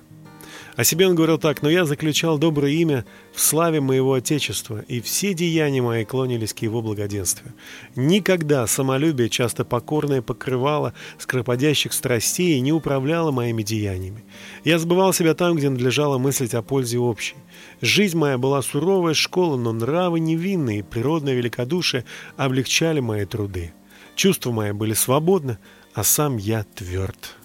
О 0.76 0.84
себе 0.84 1.06
он 1.06 1.14
говорил 1.14 1.36
так, 1.36 1.62
но 1.62 1.68
я 1.68 1.84
заключал 1.84 2.38
доброе 2.38 2.72
имя 2.72 3.04
в 3.34 3.40
славе 3.40 3.80
моего 3.80 4.14
Отечества, 4.14 4.82
и 4.88 5.00
все 5.00 5.34
деяния 5.34 5.82
мои 5.82 6.04
клонились 6.04 6.54
к 6.54 6.60
его 6.60 6.80
благоденствию. 6.80 7.52
Никогда 7.96 8.66
самолюбие, 8.66 9.28
часто 9.28 9.64
покорное, 9.64 10.22
покрывало 10.22 10.94
скоропадящих 11.18 11.92
страстей 11.92 12.56
и 12.56 12.60
не 12.60 12.72
управляло 12.72 13.30
моими 13.30 13.62
деяниями. 13.62 14.24
Я 14.64 14.78
забывал 14.78 15.12
себя 15.12 15.34
там, 15.34 15.56
где 15.56 15.68
надлежало 15.68 16.18
мыслить 16.18 16.54
о 16.54 16.62
пользе 16.62 16.98
общей. 16.98 17.36
Жизнь 17.80 18.16
моя 18.16 18.38
была 18.38 18.62
суровая 18.62 19.14
школа, 19.14 19.56
но 19.56 19.72
нравы 19.72 20.20
невинные 20.20 20.78
и 20.78 20.82
природное 20.82 21.34
великодушие 21.34 22.04
облегчали 22.36 23.00
мои 23.00 23.26
труды. 23.26 23.72
Чувства 24.14 24.52
мои 24.52 24.72
были 24.72 24.94
свободны, 24.94 25.58
а 25.94 26.04
сам 26.04 26.36
я 26.36 26.64
тверд. 26.74 27.36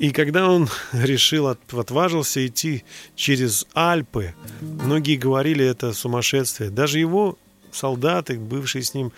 И 0.00 0.12
когда 0.12 0.50
он 0.50 0.68
решил, 0.92 1.46
от- 1.48 1.74
отважился 1.74 2.44
идти 2.46 2.84
через 3.14 3.66
Альпы, 3.74 4.34
многие 4.60 5.16
говорили 5.16 5.64
это 5.64 5.92
сумасшествие. 5.92 6.70
Даже 6.70 6.98
его 6.98 7.38
солдаты, 7.70 8.38
бывшие 8.38 8.82
с 8.82 8.94
ним 8.94 9.12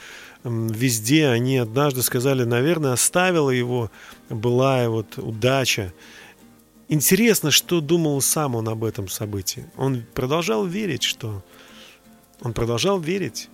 везде, 0.44 1.28
они 1.28 1.58
однажды 1.58 2.02
сказали, 2.02 2.42
наверное, 2.42 2.92
оставила 2.92 3.50
его 3.50 3.92
былая 4.28 4.88
вот 4.88 5.18
удача. 5.18 5.94
Интересно, 6.88 7.52
что 7.52 7.80
думал 7.80 8.20
сам 8.20 8.56
он 8.56 8.68
об 8.68 8.82
этом 8.82 9.08
событии. 9.08 9.64
Он 9.76 10.04
продолжал 10.14 10.66
верить, 10.66 11.04
что... 11.04 11.44
Он 12.40 12.52
продолжал 12.52 12.98
верить, 12.98 13.48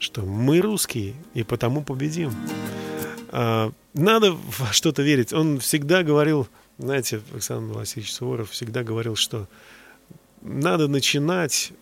что 0.00 0.22
мы 0.22 0.60
русские, 0.60 1.14
и 1.32 1.44
потому 1.44 1.84
победим. 1.84 2.32
А, 3.28 3.72
надо 3.94 4.32
во 4.32 4.72
что-то 4.72 5.02
верить. 5.02 5.32
Он 5.32 5.58
всегда 5.58 6.02
говорил, 6.02 6.48
знаете, 6.78 7.20
Александр 7.32 7.74
Васильевич 7.74 8.12
Суворов 8.12 8.50
всегда 8.50 8.82
говорил, 8.82 9.16
что 9.16 9.48
надо 10.42 10.88
начинать 10.88 11.72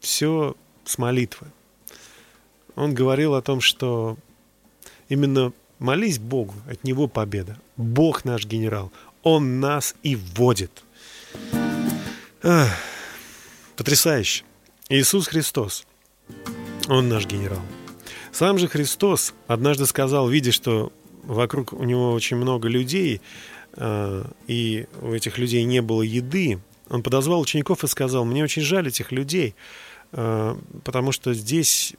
все 0.00 0.56
с 0.84 0.98
молитвы. 0.98 1.48
Он 2.74 2.94
говорил 2.94 3.34
о 3.34 3.42
том, 3.42 3.60
что 3.60 4.16
именно 5.08 5.52
молись 5.78 6.18
Богу, 6.18 6.54
от 6.68 6.84
Него 6.84 7.08
победа. 7.08 7.58
Бог 7.76 8.24
наш 8.24 8.46
генерал, 8.46 8.92
Он 9.22 9.60
нас 9.60 9.94
и 10.02 10.16
вводит. 10.16 10.70
Ах, 12.42 12.70
потрясающе. 13.76 14.44
Иисус 14.88 15.26
Христос, 15.26 15.84
Он 16.88 17.08
наш 17.08 17.26
генерал. 17.26 17.62
Сам 18.36 18.58
же 18.58 18.68
Христос 18.68 19.32
однажды 19.46 19.86
сказал, 19.86 20.28
видя, 20.28 20.52
что 20.52 20.92
вокруг 21.22 21.72
у 21.72 21.84
него 21.84 22.12
очень 22.12 22.36
много 22.36 22.68
людей, 22.68 23.22
э, 23.78 24.24
и 24.46 24.84
у 25.00 25.14
этих 25.14 25.38
людей 25.38 25.64
не 25.64 25.80
было 25.80 26.02
еды, 26.02 26.58
он 26.90 27.02
подозвал 27.02 27.40
учеников 27.40 27.82
и 27.82 27.86
сказал, 27.86 28.26
мне 28.26 28.44
очень 28.44 28.60
жаль 28.60 28.88
этих 28.88 29.10
людей, 29.10 29.54
э, 30.12 30.54
потому 30.84 31.12
что 31.12 31.32
здесь 31.32 31.94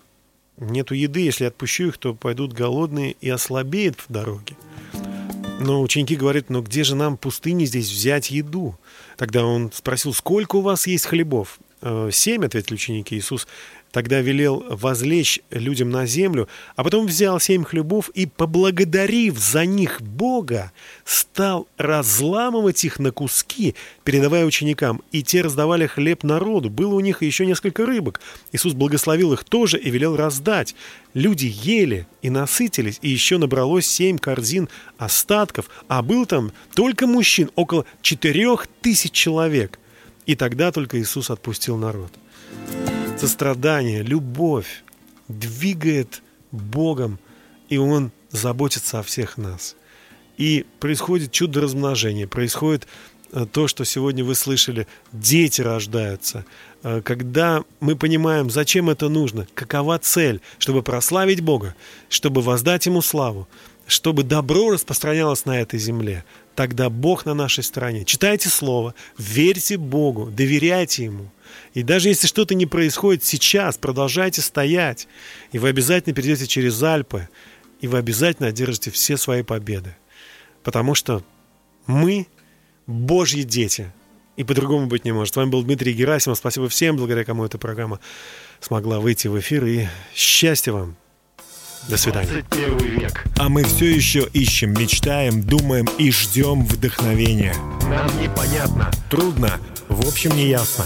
нету 0.57 0.93
еды, 0.93 1.21
если 1.21 1.45
отпущу 1.45 1.87
их, 1.87 1.97
то 1.97 2.13
пойдут 2.13 2.53
голодные 2.53 3.15
и 3.19 3.31
ослабеют 3.31 3.99
в 3.99 4.13
дороге. 4.13 4.55
Но 5.59 5.81
ученики 5.81 6.15
говорят, 6.15 6.51
но 6.51 6.61
где 6.61 6.83
же 6.83 6.95
нам 6.95 7.17
в 7.17 7.19
пустыне 7.19 7.65
здесь 7.65 7.89
взять 7.89 8.29
еду? 8.29 8.77
Тогда 9.17 9.43
он 9.43 9.71
спросил, 9.73 10.13
сколько 10.13 10.57
у 10.57 10.61
вас 10.61 10.85
есть 10.85 11.07
хлебов? 11.07 11.57
«Э, 11.81 12.09
Семь, 12.11 12.45
ответили 12.45 12.73
ученики. 12.75 13.17
Иисус 13.17 13.47
тогда 13.91 14.21
велел 14.21 14.65
возлечь 14.69 15.39
людям 15.49 15.89
на 15.89 16.05
землю, 16.05 16.47
а 16.75 16.83
потом 16.83 17.07
взял 17.07 17.39
семь 17.39 17.63
хлебов 17.63 18.09
и, 18.09 18.25
поблагодарив 18.25 19.37
за 19.37 19.65
них 19.65 20.01
Бога, 20.01 20.71
стал 21.05 21.67
разламывать 21.77 22.83
их 22.83 22.99
на 22.99 23.11
куски, 23.11 23.75
передавая 24.03 24.45
ученикам, 24.45 25.01
и 25.11 25.23
те 25.23 25.41
раздавали 25.41 25.87
хлеб 25.87 26.23
народу. 26.23 26.69
Было 26.69 26.95
у 26.95 26.99
них 26.99 27.21
еще 27.21 27.45
несколько 27.45 27.85
рыбок. 27.85 28.19
Иисус 28.51 28.73
благословил 28.73 29.33
их 29.33 29.43
тоже 29.43 29.79
и 29.79 29.89
велел 29.89 30.15
раздать. 30.15 30.75
Люди 31.13 31.51
ели 31.51 32.07
и 32.21 32.29
насытились, 32.29 32.99
и 33.01 33.09
еще 33.09 33.37
набралось 33.37 33.87
семь 33.87 34.17
корзин 34.17 34.69
остатков, 34.97 35.69
а 35.87 36.01
был 36.01 36.25
там 36.25 36.51
только 36.75 37.07
мужчин, 37.07 37.49
около 37.55 37.85
четырех 38.01 38.67
тысяч 38.81 39.11
человек. 39.11 39.79
И 40.25 40.35
тогда 40.35 40.71
только 40.71 40.99
Иисус 40.99 41.29
отпустил 41.29 41.77
народ 41.77 42.11
сострадание, 43.19 44.03
любовь 44.03 44.83
двигает 45.27 46.21
Богом, 46.51 47.19
и 47.69 47.77
Он 47.77 48.11
заботится 48.31 48.99
о 48.99 49.03
всех 49.03 49.37
нас. 49.37 49.75
И 50.37 50.65
происходит 50.79 51.31
чудо 51.31 51.61
размножения, 51.61 52.27
происходит 52.27 52.87
э, 53.31 53.45
то, 53.51 53.67
что 53.67 53.83
сегодня 53.85 54.23
вы 54.23 54.35
слышали, 54.35 54.87
дети 55.11 55.61
рождаются. 55.61 56.45
Э, 56.83 57.01
Когда 57.01 57.63
мы 57.79 57.95
понимаем, 57.95 58.49
зачем 58.49 58.89
это 58.89 59.09
нужно, 59.09 59.47
какова 59.55 59.97
цель, 59.97 60.41
чтобы 60.59 60.83
прославить 60.83 61.41
Бога, 61.41 61.75
чтобы 62.09 62.41
воздать 62.41 62.85
Ему 62.85 63.01
славу, 63.01 63.47
чтобы 63.87 64.23
добро 64.23 64.71
распространялось 64.71 65.45
на 65.45 65.59
этой 65.59 65.79
земле, 65.79 66.23
тогда 66.57 66.89
Бог 66.89 67.27
на 67.27 67.35
нашей 67.35 67.63
стороне. 67.63 68.03
Читайте 68.03 68.49
Слово, 68.49 68.95
верьте 69.15 69.77
Богу, 69.77 70.31
доверяйте 70.31 71.03
Ему. 71.03 71.29
И 71.75 71.83
даже 71.83 72.09
если 72.09 72.25
что-то 72.25 72.55
не 72.55 72.65
происходит 72.65 73.23
сейчас, 73.23 73.77
продолжайте 73.77 74.41
стоять, 74.41 75.07
и 75.51 75.59
вы 75.59 75.69
обязательно 75.69 76.15
перейдете 76.15 76.47
через 76.47 76.81
Альпы, 76.81 77.29
и 77.79 77.87
вы 77.87 77.99
обязательно 77.99 78.49
одержите 78.49 78.89
все 78.89 79.17
свои 79.17 79.43
победы. 79.43 79.95
Потому 80.63 80.95
что 80.95 81.23
мы 81.85 82.25
Божьи 82.87 83.43
дети, 83.43 83.91
и 84.35 84.43
по-другому 84.43 84.87
быть 84.87 85.05
не 85.05 85.11
может. 85.11 85.35
С 85.35 85.37
вами 85.37 85.51
был 85.51 85.61
Дмитрий 85.61 85.93
Герасимов. 85.93 86.39
Спасибо 86.39 86.69
всем, 86.69 86.97
благодаря 86.97 87.23
кому 87.23 87.45
эта 87.45 87.59
программа 87.59 87.99
смогла 88.61 88.99
выйти 88.99 89.27
в 89.27 89.39
эфир. 89.39 89.63
И 89.65 89.85
счастья 90.15 90.71
вам. 90.71 90.97
До 91.87 91.97
свидания. 91.97 92.27
21 92.27 92.99
век. 92.99 93.23
А 93.37 93.49
мы 93.49 93.63
все 93.63 93.85
еще 93.85 94.27
ищем, 94.33 94.73
мечтаем, 94.73 95.41
думаем 95.41 95.87
и 95.97 96.11
ждем 96.11 96.65
вдохновения. 96.65 97.55
Нам 97.89 98.07
непонятно. 98.21 98.91
Трудно, 99.09 99.59
в 99.87 100.07
общем, 100.07 100.35
не 100.35 100.47
ясно. 100.47 100.85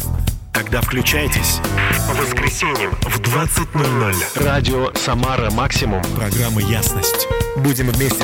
Тогда 0.54 0.82
включайтесь. 0.82 1.60
По 2.08 2.14
воскресеньям 2.14 2.92
В 3.02 3.20
20.00 3.20 4.44
радио 4.44 4.92
«Самара 4.94 5.50
Максимум». 5.50 6.04
программа 6.16 6.62
«Ясность». 6.62 7.28
Будем 7.58 7.90
вместе 7.90 8.24